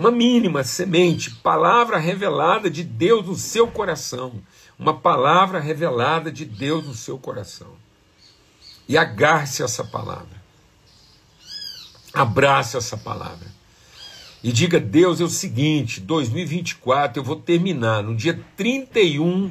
uma 0.00 0.10
mínima 0.10 0.64
semente, 0.64 1.30
palavra 1.30 1.98
revelada 1.98 2.70
de 2.70 2.82
Deus 2.82 3.26
no 3.26 3.36
seu 3.36 3.66
coração. 3.66 4.40
Uma 4.78 4.96
palavra 4.96 5.60
revelada 5.60 6.32
de 6.32 6.46
Deus 6.46 6.86
no 6.86 6.94
seu 6.94 7.18
coração. 7.18 7.68
E 8.88 8.96
agarre-se 8.96 9.62
essa 9.62 9.84
palavra. 9.84 10.40
Abraça 12.14 12.78
essa 12.78 12.96
palavra. 12.96 13.46
E 14.42 14.50
diga, 14.50 14.80
Deus, 14.80 15.20
é 15.20 15.24
o 15.24 15.28
seguinte: 15.28 16.00
2024 16.00 17.20
eu 17.20 17.24
vou 17.24 17.36
terminar 17.36 18.02
no 18.02 18.16
dia 18.16 18.42
31 18.56 19.50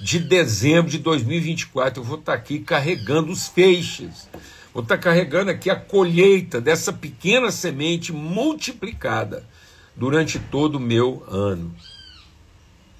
de 0.00 0.20
dezembro 0.20 0.92
de 0.92 0.98
2024. 0.98 2.00
Eu 2.00 2.06
vou 2.06 2.20
estar 2.20 2.34
aqui 2.34 2.60
carregando 2.60 3.32
os 3.32 3.48
feixes. 3.48 4.28
Vou 4.72 4.84
estar 4.84 4.98
carregando 4.98 5.50
aqui 5.50 5.68
a 5.68 5.74
colheita 5.74 6.60
dessa 6.60 6.92
pequena 6.92 7.50
semente 7.50 8.12
multiplicada 8.12 9.44
durante 9.98 10.38
todo 10.38 10.76
o 10.76 10.80
meu 10.80 11.24
ano. 11.28 11.74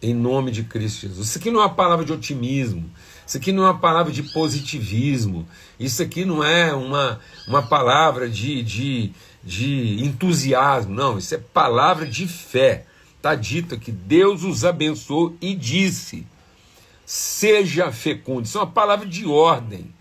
Em 0.02 0.12
nome 0.12 0.50
de 0.50 0.64
Cristo 0.64 1.02
Jesus. 1.02 1.28
Isso 1.28 1.38
aqui 1.38 1.50
não 1.50 1.60
é 1.60 1.64
uma 1.64 1.74
palavra 1.74 2.04
de 2.04 2.12
otimismo. 2.12 2.90
Isso 3.26 3.36
aqui 3.36 3.52
não 3.52 3.64
é 3.64 3.66
uma 3.66 3.78
palavra 3.78 4.12
de 4.12 4.22
positivismo. 4.22 5.46
Isso 5.78 6.02
aqui 6.02 6.24
não 6.24 6.42
é 6.42 6.72
uma, 6.74 7.20
uma 7.46 7.62
palavra 7.62 8.28
de, 8.28 8.62
de, 8.62 9.12
de 9.42 10.04
entusiasmo. 10.04 10.94
Não, 10.94 11.18
isso 11.18 11.34
é 11.34 11.38
palavra 11.38 12.06
de 12.06 12.26
fé. 12.26 12.84
Está 13.16 13.34
dito 13.34 13.78
que 13.78 13.92
Deus 13.92 14.44
os 14.44 14.64
abençoou 14.64 15.36
e 15.40 15.54
disse: 15.54 16.26
seja 17.04 17.90
fecundo. 17.90 18.44
Isso 18.44 18.58
é 18.58 18.60
uma 18.60 18.70
palavra 18.70 19.06
de 19.06 19.26
ordem. 19.26 19.92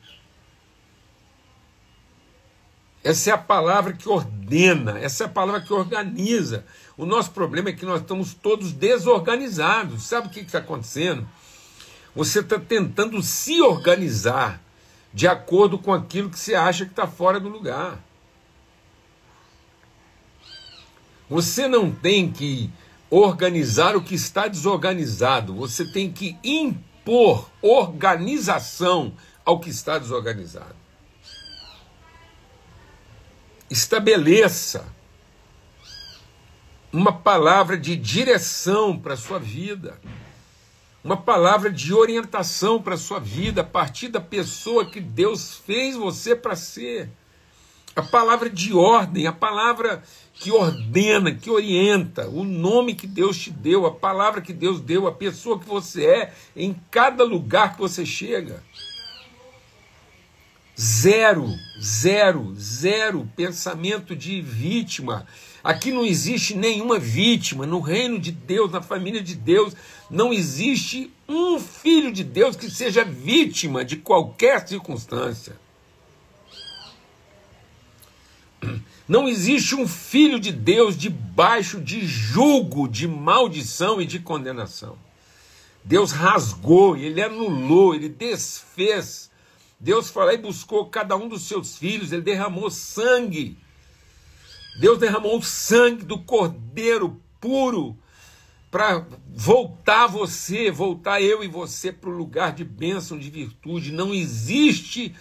Essa 3.07 3.29
é 3.29 3.33
a 3.33 3.37
palavra 3.37 3.93
que 3.93 4.09
ordena, 4.09 4.99
essa 4.99 5.23
é 5.23 5.27
a 5.27 5.29
palavra 5.29 5.61
que 5.61 5.71
organiza. 5.71 6.65
O 6.97 7.05
nosso 7.05 7.31
problema 7.31 7.69
é 7.69 7.71
que 7.71 7.85
nós 7.85 8.01
estamos 8.01 8.33
todos 8.33 8.73
desorganizados. 8.73 10.03
Sabe 10.03 10.27
o 10.27 10.29
que 10.29 10.41
está 10.41 10.57
acontecendo? 10.57 11.25
Você 12.13 12.41
está 12.41 12.59
tentando 12.59 13.23
se 13.23 13.61
organizar 13.61 14.61
de 15.13 15.25
acordo 15.25 15.79
com 15.79 15.93
aquilo 15.93 16.29
que 16.29 16.37
você 16.37 16.53
acha 16.53 16.83
que 16.83 16.91
está 16.91 17.07
fora 17.07 17.39
do 17.39 17.47
lugar. 17.47 17.97
Você 21.29 21.65
não 21.65 21.89
tem 21.89 22.29
que 22.29 22.69
organizar 23.09 23.95
o 23.95 24.03
que 24.03 24.15
está 24.15 24.49
desorganizado, 24.49 25.55
você 25.55 25.85
tem 25.85 26.11
que 26.11 26.37
impor 26.43 27.49
organização 27.61 29.13
ao 29.45 29.61
que 29.61 29.69
está 29.69 29.97
desorganizado. 29.97 30.86
Estabeleça 33.69 34.85
uma 36.91 37.11
palavra 37.11 37.77
de 37.77 37.95
direção 37.95 38.97
para 38.97 39.13
a 39.13 39.17
sua 39.17 39.39
vida, 39.39 39.99
uma 41.03 41.17
palavra 41.17 41.69
de 41.69 41.93
orientação 41.93 42.81
para 42.81 42.95
a 42.95 42.97
sua 42.97 43.19
vida 43.19 43.61
a 43.61 43.63
partir 43.63 44.07
da 44.07 44.21
pessoa 44.21 44.89
que 44.89 44.99
Deus 44.99 45.55
fez 45.55 45.95
você 45.95 46.35
para 46.35 46.55
ser. 46.55 47.09
A 47.95 48.01
palavra 48.01 48.49
de 48.49 48.73
ordem, 48.73 49.25
a 49.25 49.33
palavra 49.33 50.03
que 50.33 50.51
ordena, 50.51 51.33
que 51.33 51.49
orienta, 51.49 52.27
o 52.27 52.43
nome 52.43 52.93
que 52.93 53.07
Deus 53.07 53.37
te 53.37 53.49
deu, 53.49 53.87
a 53.87 53.93
palavra 53.93 54.39
que 54.39 54.53
Deus 54.53 54.79
deu, 54.79 55.07
a 55.07 55.11
pessoa 55.11 55.59
que 55.59 55.65
você 55.65 56.05
é 56.05 56.33
em 56.55 56.75
cada 56.91 57.23
lugar 57.23 57.73
que 57.73 57.79
você 57.79 58.05
chega. 58.05 58.63
Zero, 60.79 61.57
zero, 61.81 62.53
zero 62.55 63.27
pensamento 63.35 64.15
de 64.15 64.39
vítima. 64.41 65.25
Aqui 65.63 65.91
não 65.91 66.05
existe 66.05 66.55
nenhuma 66.55 66.99
vítima. 66.99 67.65
No 67.65 67.79
reino 67.79 68.19
de 68.19 68.31
Deus, 68.31 68.71
na 68.71 68.79
família 68.79 69.21
de 69.23 69.33
Deus, 69.33 69.73
não 70.07 70.31
existe 70.31 71.11
um 71.27 71.59
filho 71.59 72.11
de 72.11 72.23
Deus 72.23 72.55
que 72.55 72.69
seja 72.69 73.03
vítima 73.03 73.83
de 73.83 73.97
qualquer 73.97 74.67
circunstância. 74.67 75.57
Não 79.07 79.27
existe 79.27 79.73
um 79.73 79.87
filho 79.87 80.39
de 80.39 80.51
Deus 80.51 80.95
debaixo 80.95 81.81
de 81.81 82.05
julgo, 82.05 82.87
de 82.87 83.07
maldição 83.07 83.99
e 83.99 84.05
de 84.05 84.19
condenação. 84.19 84.95
Deus 85.83 86.11
rasgou, 86.11 86.95
ele 86.95 87.21
anulou, 87.21 87.95
ele 87.95 88.09
desfez 88.09 89.26
Deus 89.79 90.09
foi 90.09 90.25
lá 90.25 90.33
e 90.33 90.37
buscou 90.37 90.87
cada 90.87 91.15
um 91.15 91.27
dos 91.27 91.43
seus 91.43 91.77
filhos, 91.77 92.11
ele 92.11 92.23
derramou 92.23 92.69
sangue. 92.69 93.57
Deus 94.79 94.97
derramou 94.97 95.37
o 95.37 95.43
sangue 95.43 96.03
do 96.03 96.17
cordeiro 96.19 97.19
puro 97.39 97.97
para 98.71 99.05
voltar 99.27 100.07
você, 100.07 100.69
voltar 100.69 101.21
eu 101.21 101.43
e 101.43 101.47
você 101.47 101.91
para 101.91 102.09
o 102.09 102.17
lugar 102.17 102.53
de 102.53 102.63
bênção, 102.63 103.17
de 103.17 103.29
virtude. 103.29 103.91
Não 103.91 104.13
existe 104.13 105.15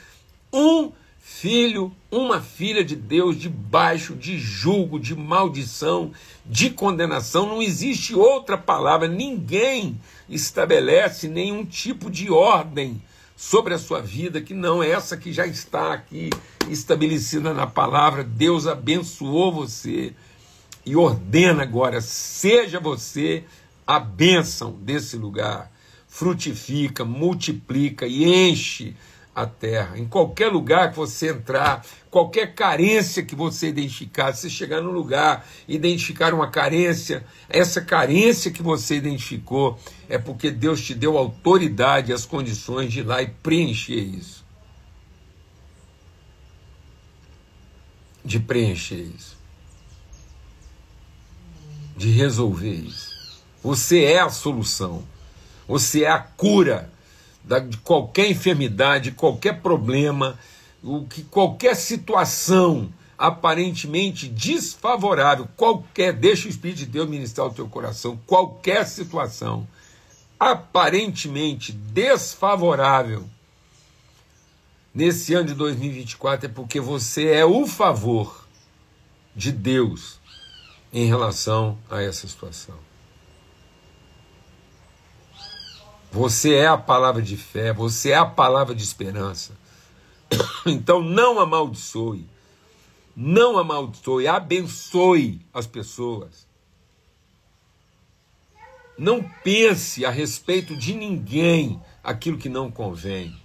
um 0.52 0.92
filho, 1.18 1.94
uma 2.10 2.40
filha 2.40 2.84
de 2.84 2.96
Deus 2.96 3.36
debaixo 3.36 4.14
de 4.14 4.38
julgo, 4.38 4.98
de 4.98 5.14
maldição, 5.14 6.12
de 6.44 6.70
condenação. 6.70 7.46
Não 7.46 7.62
existe 7.62 8.14
outra 8.14 8.56
palavra. 8.56 9.06
Ninguém 9.06 10.00
estabelece 10.28 11.28
nenhum 11.28 11.64
tipo 11.64 12.10
de 12.10 12.30
ordem 12.30 13.00
sobre 13.36 13.74
a 13.74 13.78
sua 13.78 14.00
vida, 14.00 14.40
que 14.40 14.54
não 14.54 14.82
é 14.82 14.90
essa 14.90 15.16
que 15.16 15.32
já 15.32 15.46
está 15.46 15.92
aqui 15.92 16.30
estabelecida 16.70 17.52
na 17.52 17.66
palavra. 17.66 18.24
Deus 18.24 18.66
abençoou 18.66 19.52
você 19.52 20.14
e 20.84 20.96
ordena 20.96 21.62
agora: 21.62 22.00
seja 22.00 22.80
você 22.80 23.44
a 23.86 24.00
bênção 24.00 24.72
desse 24.72 25.16
lugar. 25.16 25.70
Frutifica, 26.08 27.04
multiplica 27.04 28.06
e 28.06 28.24
enche 28.24 28.96
a 29.36 29.44
terra. 29.44 29.98
Em 29.98 30.06
qualquer 30.06 30.48
lugar 30.48 30.90
que 30.90 30.96
você 30.96 31.28
entrar, 31.28 31.84
qualquer 32.10 32.54
carência 32.54 33.22
que 33.22 33.34
você 33.34 33.68
identificar, 33.68 34.32
se 34.32 34.48
chegar 34.48 34.80
no 34.80 34.90
lugar, 34.90 35.46
identificar 35.68 36.32
uma 36.32 36.48
carência, 36.48 37.22
essa 37.46 37.82
carência 37.82 38.50
que 38.50 38.62
você 38.62 38.96
identificou 38.96 39.78
é 40.08 40.16
porque 40.16 40.50
Deus 40.50 40.80
te 40.80 40.94
deu 40.94 41.18
autoridade 41.18 42.14
as 42.14 42.24
condições 42.24 42.90
de 42.90 43.00
ir 43.00 43.02
lá 43.02 43.20
e 43.20 43.26
preencher 43.26 44.00
isso. 44.00 44.42
De 48.24 48.40
preencher 48.40 49.02
isso. 49.14 49.36
De 51.94 52.08
resolver 52.10 52.72
isso. 52.72 53.42
Você 53.62 54.02
é 54.02 54.20
a 54.20 54.30
solução. 54.30 55.04
Você 55.68 56.04
é 56.04 56.10
a 56.10 56.20
cura 56.20 56.90
de 57.68 57.76
qualquer 57.78 58.30
enfermidade, 58.30 59.12
qualquer 59.12 59.60
problema, 59.60 60.38
o 60.82 61.06
que 61.06 61.22
qualquer 61.22 61.76
situação 61.76 62.92
aparentemente 63.16 64.28
desfavorável, 64.28 65.48
qualquer, 65.56 66.12
deixa 66.12 66.46
o 66.46 66.50
Espírito 66.50 66.78
de 66.78 66.86
Deus 66.86 67.08
ministrar 67.08 67.46
o 67.46 67.52
teu 67.52 67.68
coração, 67.68 68.18
qualquer 68.26 68.84
situação 68.86 69.66
aparentemente 70.38 71.72
desfavorável 71.72 73.24
nesse 74.94 75.34
ano 75.34 75.48
de 75.48 75.54
2024 75.54 76.46
é 76.46 76.48
porque 76.52 76.80
você 76.80 77.28
é 77.28 77.44
o 77.44 77.66
favor 77.66 78.46
de 79.34 79.52
Deus 79.52 80.18
em 80.92 81.06
relação 81.06 81.78
a 81.90 82.02
essa 82.02 82.26
situação. 82.26 82.74
Você 86.16 86.54
é 86.54 86.66
a 86.66 86.78
palavra 86.78 87.20
de 87.20 87.36
fé, 87.36 87.74
você 87.74 88.12
é 88.12 88.16
a 88.16 88.24
palavra 88.24 88.74
de 88.74 88.82
esperança. 88.82 89.52
Então 90.64 91.02
não 91.02 91.38
amaldiçoe, 91.38 92.26
não 93.14 93.58
amaldiçoe, 93.58 94.26
abençoe 94.26 95.42
as 95.52 95.66
pessoas. 95.66 96.46
Não 98.96 99.22
pense 99.44 100.06
a 100.06 100.10
respeito 100.10 100.74
de 100.74 100.94
ninguém 100.94 101.78
aquilo 102.02 102.38
que 102.38 102.48
não 102.48 102.70
convém. 102.70 103.36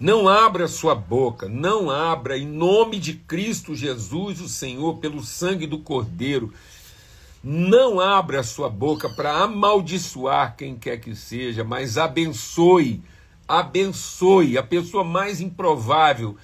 Não 0.00 0.28
abra 0.28 0.66
sua 0.66 0.96
boca, 0.96 1.48
não 1.48 1.90
abra 1.90 2.36
em 2.36 2.46
nome 2.46 2.98
de 2.98 3.14
Cristo 3.14 3.72
Jesus, 3.72 4.40
o 4.40 4.48
Senhor, 4.48 4.98
pelo 4.98 5.22
sangue 5.22 5.68
do 5.68 5.78
Cordeiro 5.78 6.52
não 7.42 7.98
abra 7.98 8.40
a 8.40 8.44
sua 8.44 8.68
boca 8.68 9.08
para 9.08 9.42
amaldiçoar 9.42 10.56
quem 10.56 10.76
quer 10.76 10.98
que 10.98 11.14
seja, 11.16 11.64
mas 11.64 11.98
abençoe, 11.98 13.02
abençoe 13.48 14.56
a 14.56 14.62
pessoa 14.62 15.02
mais 15.02 15.40
improvável. 15.40 16.36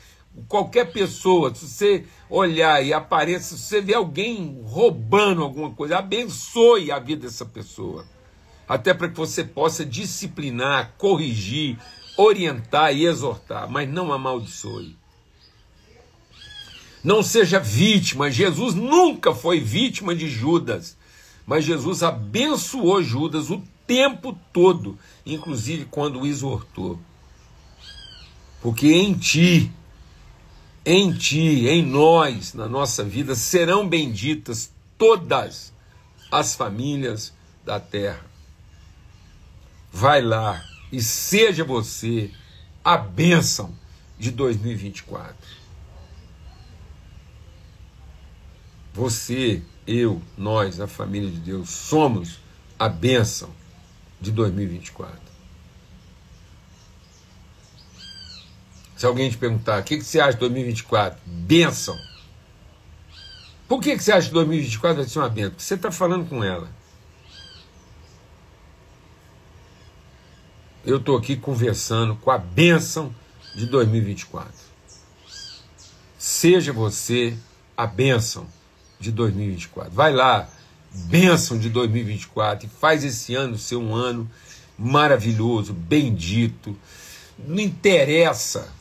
Qualquer 0.48 0.92
pessoa, 0.92 1.54
se 1.54 1.68
você 1.68 2.04
olhar 2.28 2.84
e 2.84 2.92
apareça, 2.92 3.56
se 3.56 3.62
você 3.62 3.80
vê 3.80 3.94
alguém 3.94 4.60
roubando 4.64 5.42
alguma 5.42 5.70
coisa, 5.70 5.98
abençoe 5.98 6.90
a 6.90 6.98
vida 6.98 7.26
dessa 7.26 7.44
pessoa. 7.44 8.04
Até 8.68 8.92
para 8.92 9.08
que 9.08 9.16
você 9.16 9.44
possa 9.44 9.84
disciplinar, 9.84 10.94
corrigir, 10.98 11.78
orientar 12.16 12.94
e 12.94 13.06
exortar, 13.06 13.70
mas 13.70 13.88
não 13.88 14.12
amaldiçoe. 14.12 14.96
Não 17.02 17.22
seja 17.22 17.60
vítima. 17.60 18.30
Jesus 18.30 18.74
nunca 18.74 19.34
foi 19.34 19.60
vítima 19.60 20.14
de 20.14 20.28
Judas, 20.28 20.96
mas 21.46 21.64
Jesus 21.64 22.02
abençoou 22.02 23.02
Judas 23.02 23.50
o 23.50 23.62
tempo 23.86 24.36
todo, 24.52 24.98
inclusive 25.24 25.86
quando 25.86 26.20
o 26.20 26.26
exortou. 26.26 26.98
Porque 28.60 28.88
em 28.88 29.14
ti, 29.14 29.70
em 30.84 31.12
ti, 31.12 31.66
em 31.68 31.84
nós, 31.84 32.54
na 32.54 32.68
nossa 32.68 33.04
vida, 33.04 33.34
serão 33.34 33.88
benditas 33.88 34.72
todas 34.96 35.72
as 36.30 36.54
famílias 36.54 37.32
da 37.64 37.78
terra. 37.78 38.26
Vai 39.92 40.20
lá 40.20 40.64
e 40.92 41.00
seja 41.00 41.64
você 41.64 42.30
a 42.84 42.96
bênção 42.96 43.74
de 44.18 44.30
2024. 44.30 45.57
Você, 48.98 49.62
eu, 49.86 50.20
nós, 50.36 50.80
a 50.80 50.88
família 50.88 51.30
de 51.30 51.38
Deus, 51.38 51.70
somos 51.70 52.40
a 52.76 52.88
bênção 52.88 53.48
de 54.20 54.32
2024. 54.32 55.16
Se 58.96 59.06
alguém 59.06 59.30
te 59.30 59.36
perguntar, 59.38 59.80
o 59.80 59.84
que, 59.84 60.02
você 60.02 60.18
acha 60.18 60.32
de 60.32 60.40
2024? 60.40 61.20
Bênção. 61.24 61.96
Por 63.68 63.80
que, 63.80 63.96
que 63.96 64.02
você 64.02 64.10
acha 64.10 64.26
que 64.26 64.34
2024 64.34 64.96
vai 64.96 65.08
ser 65.08 65.20
uma 65.20 65.28
bênção? 65.28 65.50
Porque 65.52 65.62
você 65.62 65.74
está 65.74 65.92
falando 65.92 66.28
com 66.28 66.42
ela. 66.42 66.68
Eu 70.84 70.96
estou 70.96 71.16
aqui 71.16 71.36
conversando 71.36 72.16
com 72.16 72.32
a 72.32 72.38
bênção 72.38 73.14
de 73.54 73.66
2024. 73.66 74.52
Seja 76.18 76.72
você 76.72 77.38
a 77.76 77.86
bênção 77.86 78.57
de 78.98 79.10
2024. 79.12 79.92
Vai 79.92 80.12
lá, 80.12 80.48
bênção 80.92 81.58
de 81.58 81.68
2024, 81.68 82.66
e 82.66 82.68
faz 82.68 83.04
esse 83.04 83.34
ano 83.34 83.58
ser 83.58 83.76
um 83.76 83.94
ano 83.94 84.28
maravilhoso, 84.78 85.72
bendito. 85.72 86.76
Não 87.38 87.60
interessa 87.60 88.72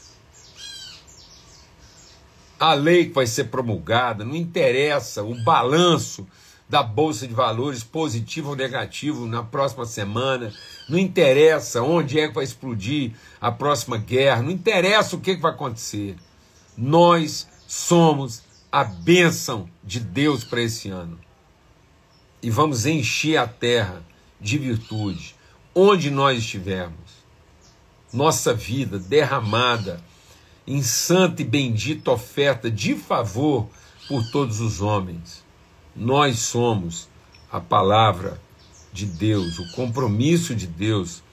a 2.60 2.74
lei 2.74 3.06
que 3.06 3.14
vai 3.14 3.28
ser 3.28 3.46
promulgada, 3.46 4.26
não 4.26 4.36
interessa 4.36 5.24
o 5.24 5.36
balanço 5.44 6.28
da 6.70 6.84
Bolsa 6.84 7.28
de 7.28 7.34
Valores, 7.34 7.84
positivo 7.84 8.50
ou 8.50 8.56
negativo, 8.56 9.26
na 9.26 9.42
próxima 9.42 9.86
semana, 9.86 10.54
não 10.90 10.98
interessa 10.98 11.82
onde 11.82 12.20
é 12.20 12.28
que 12.28 12.34
vai 12.34 12.44
explodir 12.44 13.14
a 13.40 13.52
próxima 13.52 13.98
guerra, 13.98 14.42
não 14.42 14.52
interessa 14.52 15.16
o 15.16 15.20
que, 15.20 15.36
que 15.36 15.42
vai 15.42 15.52
acontecer. 15.52 16.16
Nós 16.78 17.48
somos 17.68 18.44
a 18.72 18.84
bênção 18.84 19.70
de 19.84 20.00
Deus 20.00 20.44
para 20.44 20.62
esse 20.62 20.90
ano. 20.90 21.20
E 22.42 22.50
vamos 22.50 22.86
encher 22.86 23.38
a 23.38 23.48
terra 23.48 24.04
de 24.40 24.58
virtude, 24.58 25.36
onde 25.74 26.12
nós 26.12 26.40
estivermos. 26.40 27.18
Nossa 28.12 28.54
vida 28.54 29.00
derramada 29.00 30.02
em 30.66 30.82
santa 30.82 31.42
e 31.42 31.46
bendita 31.46 32.12
oferta 32.12 32.70
de 32.70 32.96
favor 32.96 33.68
por 34.08 34.30
todos 34.32 34.60
os 34.60 34.82
homens. 34.82 35.44
Nós 35.96 36.40
somos 36.40 37.10
a 37.52 37.60
palavra 37.60 38.40
de 38.92 39.06
Deus, 39.06 39.60
o 39.60 39.72
compromisso 39.72 40.54
de 40.54 40.68
Deus 40.68 41.24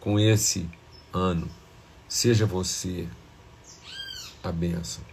com 0.00 0.18
esse 0.18 0.68
ano. 1.12 1.48
Seja 2.08 2.44
você 2.44 3.08
a 4.42 4.50
bênção 4.50 5.11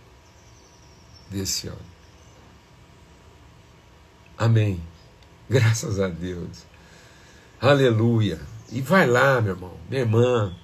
desse 1.30 1.68
ano. 1.68 1.78
Amém. 4.38 4.82
Graças 5.50 6.00
a 6.00 6.08
Deus. 6.08 6.66
Aleluia. 7.60 8.40
E 8.72 8.82
vai 8.82 9.08
lá, 9.08 9.42
meu 9.42 9.54
irmão, 9.54 9.78
minha 9.90 10.02
irmã 10.02 10.56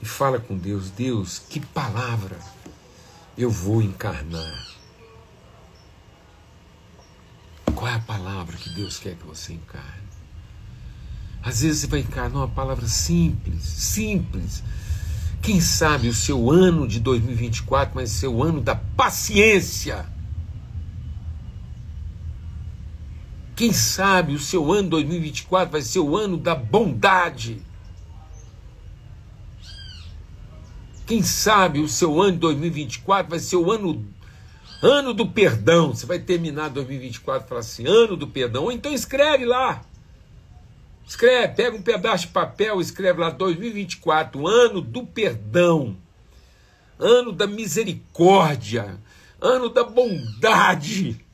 e 0.00 0.04
fala 0.06 0.38
com 0.38 0.56
Deus: 0.56 0.90
Deus, 0.90 1.38
que 1.38 1.60
palavra 1.60 2.38
eu 3.36 3.50
vou 3.50 3.82
encarnar? 3.82 4.66
Qual 7.74 7.86
é 7.86 7.94
a 7.94 8.00
palavra 8.00 8.56
que 8.56 8.70
Deus 8.70 8.98
quer 8.98 9.14
que 9.14 9.24
você 9.24 9.52
encarne? 9.52 10.08
Às 11.42 11.60
vezes 11.60 11.82
você 11.82 11.86
vai 11.86 12.00
encarnar 12.00 12.42
uma 12.42 12.48
palavra 12.48 12.86
simples, 12.88 13.62
simples. 13.62 14.62
Quem 15.42 15.60
sabe 15.60 16.08
o 16.08 16.14
seu 16.14 16.50
ano 16.50 16.86
de 16.86 17.00
2024 17.00 17.94
vai 17.94 18.06
ser 18.06 18.28
o 18.28 18.42
ano 18.42 18.60
da 18.60 18.74
paciência. 18.74 20.06
Quem 23.56 23.72
sabe 23.72 24.34
o 24.34 24.38
seu 24.38 24.70
ano 24.70 24.88
2024 24.90 25.72
vai 25.72 25.82
ser 25.82 25.98
o 25.98 26.16
ano 26.16 26.36
da 26.36 26.54
bondade. 26.54 27.60
Quem 31.06 31.22
sabe 31.22 31.80
o 31.80 31.88
seu 31.88 32.20
ano 32.20 32.32
de 32.32 32.38
2024 32.38 33.30
vai 33.30 33.38
ser 33.38 33.56
o 33.56 33.72
ano 33.72 34.06
ano 34.82 35.12
do 35.12 35.26
perdão. 35.26 35.94
Você 35.94 36.06
vai 36.06 36.18
terminar 36.18 36.68
2024 36.68 37.46
e 37.46 37.48
falar 37.48 37.60
assim, 37.60 37.86
ano 37.86 38.16
do 38.16 38.28
perdão. 38.28 38.64
Ou 38.64 38.72
então 38.72 38.92
escreve 38.92 39.44
lá. 39.44 39.82
Escreve, 41.08 41.54
pega 41.54 41.74
um 41.74 41.80
pedaço 41.80 42.26
de 42.26 42.32
papel, 42.34 42.82
escreve 42.82 43.18
lá 43.18 43.30
2024, 43.30 44.46
ano 44.46 44.82
do 44.82 45.06
perdão. 45.06 45.96
Ano 46.98 47.32
da 47.32 47.46
misericórdia, 47.46 49.00
ano 49.40 49.70
da 49.70 49.84
bondade. 49.84 51.24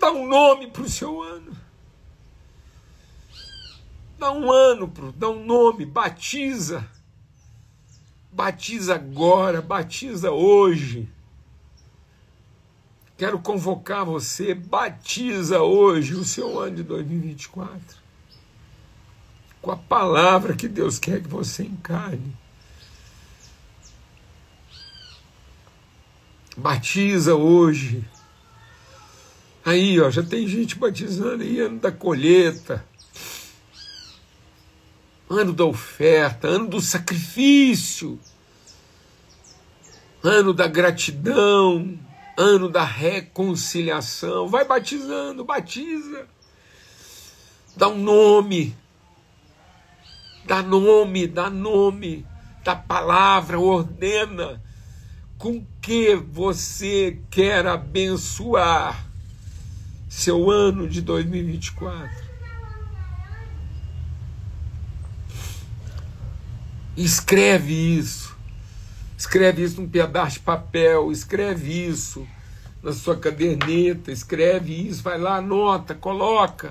Dá 0.00 0.10
um 0.10 0.26
nome 0.26 0.66
para 0.66 0.82
o 0.82 0.88
seu 0.88 1.22
ano. 1.22 1.56
Dá 4.18 4.32
um 4.32 4.50
ano, 4.50 4.92
dá 5.14 5.28
um 5.28 5.44
nome, 5.44 5.86
batiza. 5.86 6.84
Batiza 8.32 8.96
agora, 8.96 9.62
batiza 9.62 10.32
hoje. 10.32 11.08
Quero 13.18 13.38
convocar 13.38 14.04
você, 14.04 14.54
batiza 14.54 15.60
hoje 15.60 16.14
o 16.14 16.24
seu 16.24 16.58
ano 16.58 16.76
de 16.76 16.82
2024. 16.82 17.98
Com 19.60 19.70
a 19.70 19.76
palavra 19.76 20.54
que 20.54 20.68
Deus 20.68 20.98
quer 20.98 21.20
que 21.20 21.28
você 21.28 21.64
encarne. 21.64 22.34
Batiza 26.56 27.34
hoje. 27.34 28.02
Aí, 29.64 30.00
ó, 30.00 30.08
já 30.10 30.22
tem 30.22 30.48
gente 30.48 30.76
batizando 30.76 31.42
aí, 31.42 31.60
ano 31.60 31.78
da 31.78 31.92
colheita 31.92 32.82
ano 35.28 35.52
da 35.52 35.64
oferta, 35.64 36.48
ano 36.48 36.66
do 36.66 36.80
sacrifício, 36.80 38.18
ano 40.22 40.54
da 40.54 40.66
gratidão, 40.66 41.98
ano 42.38 42.68
da 42.68 42.84
reconciliação. 42.84 44.48
Vai 44.48 44.64
batizando, 44.64 45.44
batiza. 45.44 46.26
Dá 47.76 47.88
um 47.88 47.98
nome. 47.98 48.76
Dá 50.46 50.62
nome, 50.62 51.26
dá 51.26 51.50
nome. 51.50 52.24
Dá 52.62 52.76
palavra, 52.76 53.58
ordena 53.58 54.62
com 55.36 55.64
que 55.80 56.16
você 56.16 57.20
quer 57.30 57.66
abençoar 57.66 59.06
seu 60.08 60.50
ano 60.50 60.88
de 60.88 61.00
2024. 61.00 62.28
Escreve 66.96 67.72
isso. 67.72 68.27
Escreve 69.18 69.64
isso 69.64 69.80
num 69.80 69.88
pedaço 69.88 70.34
de 70.34 70.40
papel, 70.40 71.10
escreve 71.10 71.88
isso 71.88 72.24
na 72.80 72.92
sua 72.92 73.16
caderneta, 73.16 74.12
escreve 74.12 74.88
isso, 74.88 75.02
vai 75.02 75.18
lá, 75.18 75.38
anota, 75.38 75.92
coloca. 75.92 76.70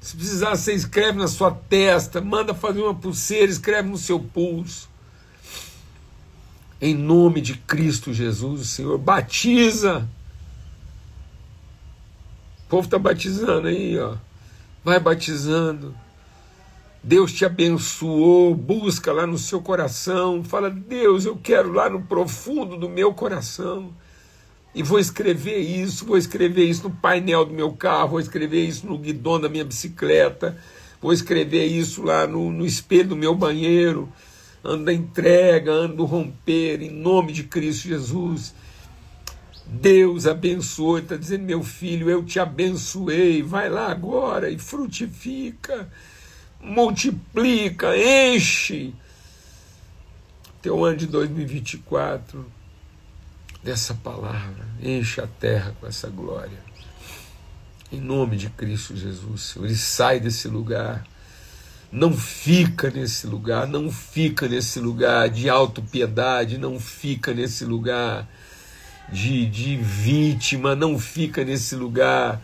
Se 0.00 0.16
precisar, 0.16 0.56
você 0.56 0.72
escreve 0.72 1.18
na 1.18 1.28
sua 1.28 1.50
testa, 1.50 2.22
manda 2.22 2.54
fazer 2.54 2.80
uma 2.80 2.94
pulseira, 2.94 3.52
escreve 3.52 3.90
no 3.90 3.98
seu 3.98 4.18
pulso. 4.18 4.88
Em 6.80 6.94
nome 6.94 7.42
de 7.42 7.58
Cristo 7.58 8.10
Jesus, 8.10 8.62
o 8.62 8.64
Senhor, 8.64 8.96
batiza. 8.96 10.08
O 12.64 12.70
povo 12.70 12.86
está 12.86 12.98
batizando 12.98 13.68
aí, 13.68 13.98
ó. 13.98 14.16
Vai 14.82 14.98
batizando. 14.98 15.94
Deus 17.02 17.32
te 17.32 17.46
abençoou, 17.46 18.54
busca 18.54 19.10
lá 19.10 19.26
no 19.26 19.38
seu 19.38 19.62
coração, 19.62 20.44
fala: 20.44 20.68
Deus, 20.68 21.24
eu 21.24 21.34
quero 21.34 21.72
lá 21.72 21.88
no 21.88 22.02
profundo 22.02 22.76
do 22.76 22.90
meu 22.90 23.14
coração. 23.14 23.90
E 24.74 24.82
vou 24.82 24.98
escrever 24.98 25.58
isso, 25.58 26.04
vou 26.04 26.18
escrever 26.18 26.64
isso 26.64 26.84
no 26.84 26.90
painel 26.90 27.44
do 27.44 27.52
meu 27.52 27.72
carro, 27.72 28.10
vou 28.10 28.20
escrever 28.20 28.64
isso 28.64 28.86
no 28.86 28.98
guidão 28.98 29.40
da 29.40 29.48
minha 29.48 29.64
bicicleta, 29.64 30.56
vou 31.00 31.12
escrever 31.12 31.64
isso 31.64 32.02
lá 32.02 32.26
no, 32.26 32.52
no 32.52 32.66
espelho 32.66 33.08
do 33.08 33.16
meu 33.16 33.34
banheiro. 33.34 34.08
Ando 34.62 34.84
da 34.84 34.92
entrega, 34.92 35.72
ando 35.72 35.96
do 35.96 36.04
romper, 36.04 36.82
em 36.82 36.90
nome 36.90 37.32
de 37.32 37.44
Cristo 37.44 37.88
Jesus. 37.88 38.54
Deus 39.66 40.26
abençoe, 40.26 41.00
está 41.00 41.16
dizendo, 41.16 41.44
meu 41.44 41.62
filho, 41.62 42.10
eu 42.10 42.22
te 42.22 42.38
abençoei, 42.38 43.42
vai 43.42 43.70
lá 43.70 43.90
agora 43.90 44.50
e 44.50 44.58
frutifica 44.58 45.88
multiplica, 46.62 47.96
enche 47.96 48.92
teu 50.60 50.84
ano 50.84 50.96
de 50.96 51.06
2024 51.06 52.44
dessa 53.62 53.94
palavra, 53.94 54.66
enche 54.82 55.20
a 55.20 55.26
terra 55.26 55.74
com 55.80 55.86
essa 55.86 56.08
glória. 56.08 56.58
Em 57.92 58.00
nome 58.00 58.36
de 58.36 58.48
Cristo 58.50 58.94
Jesus, 58.94 59.42
Senhor, 59.42 59.64
ele 59.64 59.74
sai 59.74 60.20
desse 60.20 60.48
lugar, 60.48 61.04
não 61.90 62.12
fica 62.12 62.90
nesse 62.90 63.26
lugar, 63.26 63.66
não 63.66 63.90
fica 63.90 64.46
nesse 64.46 64.78
lugar 64.78 65.28
de 65.28 65.48
autopiedade, 65.48 66.56
não 66.56 66.78
fica 66.78 67.34
nesse 67.34 67.64
lugar 67.64 68.28
de, 69.10 69.46
de 69.46 69.76
vítima, 69.76 70.76
não 70.76 70.98
fica 70.98 71.44
nesse 71.44 71.74
lugar 71.74 72.40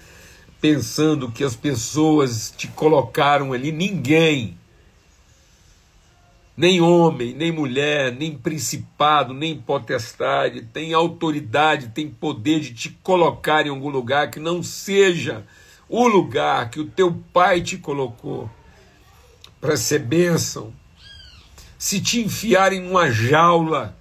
pensando 0.60 1.30
que 1.30 1.44
as 1.44 1.54
pessoas 1.54 2.52
te 2.56 2.68
colocaram 2.68 3.52
ali, 3.52 3.72
ninguém 3.72 4.58
nem 6.56 6.80
homem, 6.80 7.34
nem 7.34 7.52
mulher, 7.52 8.10
nem 8.12 8.36
principado, 8.36 9.34
nem 9.34 9.58
potestade 9.58 10.62
tem 10.62 10.94
autoridade, 10.94 11.88
tem 11.88 12.08
poder 12.08 12.60
de 12.60 12.72
te 12.72 12.90
colocar 13.02 13.66
em 13.66 13.70
algum 13.70 13.90
lugar 13.90 14.30
que 14.30 14.40
não 14.40 14.62
seja 14.62 15.44
o 15.88 16.08
lugar 16.08 16.70
que 16.70 16.80
o 16.80 16.86
teu 16.86 17.12
pai 17.32 17.60
te 17.60 17.76
colocou 17.76 18.50
para 19.60 19.76
ser 19.76 19.98
bênção. 19.98 20.72
Se 21.78 22.00
te 22.00 22.20
enfiarem 22.20 22.80
numa 22.80 23.10
jaula, 23.10 23.96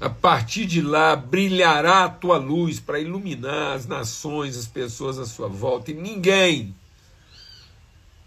a 0.00 0.10
partir 0.10 0.66
de 0.66 0.82
lá 0.82 1.16
brilhará 1.16 2.04
a 2.04 2.08
tua 2.08 2.36
luz 2.38 2.78
para 2.78 3.00
iluminar 3.00 3.74
as 3.74 3.86
nações, 3.86 4.56
as 4.56 4.66
pessoas 4.66 5.18
à 5.18 5.26
sua 5.26 5.48
volta, 5.48 5.90
e 5.90 5.94
ninguém 5.94 6.74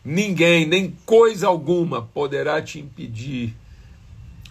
Ninguém, 0.03 0.65
nem 0.65 0.91
coisa 1.05 1.47
alguma, 1.47 2.01
poderá 2.01 2.61
te 2.61 2.79
impedir 2.79 3.55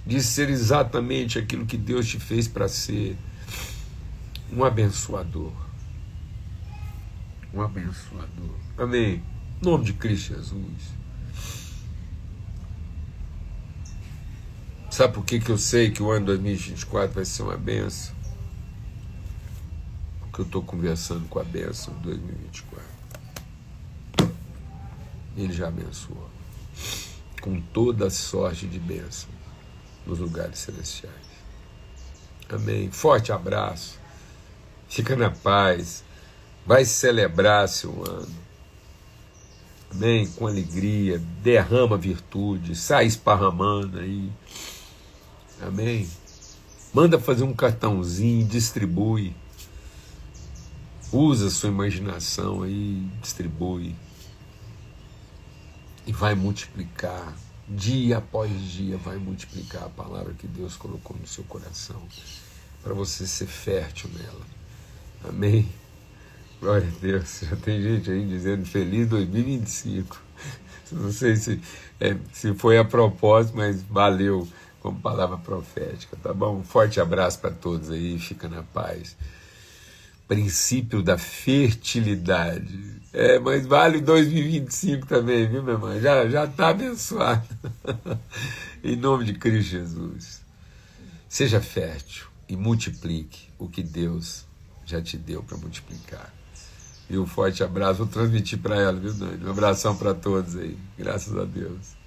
de 0.06 0.22
ser 0.22 0.50
exatamente 0.50 1.38
aquilo 1.38 1.66
que 1.66 1.76
Deus 1.76 2.06
te 2.06 2.20
fez 2.20 2.46
para 2.46 2.68
ser 2.68 3.16
um 4.52 4.62
abençoador. 4.62 5.52
Um 7.52 7.62
abençoador. 7.62 8.54
Amém. 8.76 9.22
Em 9.60 9.64
nome 9.64 9.84
de 9.84 9.94
Cristo 9.94 10.34
Jesus. 10.34 10.97
Sabe 14.98 15.14
por 15.14 15.24
que, 15.24 15.38
que 15.38 15.50
eu 15.50 15.56
sei 15.56 15.92
que 15.92 16.02
o 16.02 16.10
ano 16.10 16.26
2024 16.26 17.14
vai 17.14 17.24
ser 17.24 17.44
uma 17.44 17.56
benção? 17.56 18.12
Porque 20.18 20.40
eu 20.40 20.44
estou 20.44 20.60
conversando 20.60 21.28
com 21.28 21.38
a 21.38 21.44
benção 21.44 21.94
de 21.98 22.00
2024. 22.00 22.84
Ele 25.36 25.52
já 25.52 25.68
abençoou. 25.68 26.28
Com 27.40 27.60
toda 27.60 28.10
sorte 28.10 28.66
de 28.66 28.80
bênção 28.80 29.28
nos 30.04 30.18
lugares 30.18 30.58
celestiais. 30.58 31.14
Amém. 32.48 32.90
Forte 32.90 33.30
abraço. 33.30 34.00
Fica 34.88 35.14
na 35.14 35.30
paz. 35.30 36.02
Vai 36.66 36.84
celebrar 36.84 37.68
seu 37.68 38.02
ano. 38.04 38.34
Amém. 39.92 40.26
Com 40.26 40.48
alegria. 40.48 41.22
Derrama 41.40 41.96
virtude. 41.96 42.74
Sai 42.74 43.06
esparramando 43.06 44.00
aí. 44.00 44.32
Amém. 45.60 46.08
Manda 46.92 47.18
fazer 47.18 47.44
um 47.44 47.52
cartãozinho, 47.52 48.46
distribui. 48.46 49.34
Usa 51.12 51.50
sua 51.50 51.70
imaginação 51.70 52.62
aí, 52.62 53.06
distribui 53.22 53.94
e 56.08 56.12
vai 56.12 56.34
multiplicar, 56.34 57.36
dia 57.68 58.16
após 58.16 58.50
dia, 58.50 58.96
vai 58.96 59.18
multiplicar 59.18 59.84
a 59.84 59.88
palavra 59.90 60.32
que 60.32 60.46
Deus 60.46 60.74
colocou 60.74 61.14
no 61.14 61.26
seu 61.26 61.44
coração, 61.44 62.00
para 62.82 62.94
você 62.94 63.26
ser 63.26 63.46
fértil 63.46 64.08
nela. 64.14 64.46
Amém? 65.28 65.68
Glória 66.62 66.88
a 66.88 66.98
Deus. 66.98 67.40
Já 67.42 67.54
tem 67.56 67.82
gente 67.82 68.10
aí 68.10 68.26
dizendo 68.26 68.64
feliz 68.64 69.06
2025. 69.06 70.18
Não 70.90 71.12
sei 71.12 71.36
se, 71.36 71.60
é, 72.00 72.16
se 72.32 72.54
foi 72.54 72.78
a 72.78 72.84
propósito, 72.86 73.58
mas 73.58 73.82
valeu 73.82 74.48
como 74.80 75.00
palavra 75.00 75.36
profética, 75.36 76.16
tá 76.22 76.32
bom? 76.32 76.58
Um 76.58 76.64
forte 76.64 77.00
abraço 77.00 77.38
para 77.40 77.50
todos 77.50 77.90
aí, 77.90 78.18
fica 78.18 78.48
na 78.48 78.62
paz 78.62 79.16
princípio 80.28 81.02
da 81.02 81.16
fertilidade. 81.16 82.98
É, 83.12 83.38
mas 83.38 83.66
vale 83.66 84.00
2025 84.00 85.06
também, 85.06 85.48
viu, 85.48 85.62
meu 85.62 85.74
irmão? 85.74 85.98
Já 85.98 86.28
já 86.28 86.44
está 86.44 86.68
abençoado. 86.68 87.48
em 88.84 88.94
nome 88.94 89.24
de 89.24 89.32
Cristo 89.32 89.70
Jesus. 89.70 90.42
Seja 91.26 91.60
fértil 91.60 92.26
e 92.46 92.54
multiplique 92.54 93.48
o 93.58 93.68
que 93.68 93.82
Deus 93.82 94.44
já 94.84 95.00
te 95.00 95.16
deu 95.16 95.42
para 95.42 95.56
multiplicar. 95.56 96.32
E 97.08 97.18
um 97.18 97.26
forte 97.26 97.64
abraço, 97.64 98.04
vou 98.04 98.06
transmitir 98.06 98.58
para 98.58 98.76
ela, 98.76 99.00
viu, 99.00 99.14
Dani? 99.14 99.42
Um 99.42 99.50
abração 99.50 99.96
para 99.96 100.12
todos 100.12 100.56
aí. 100.56 100.76
Graças 100.98 101.34
a 101.36 101.44
Deus. 101.44 101.97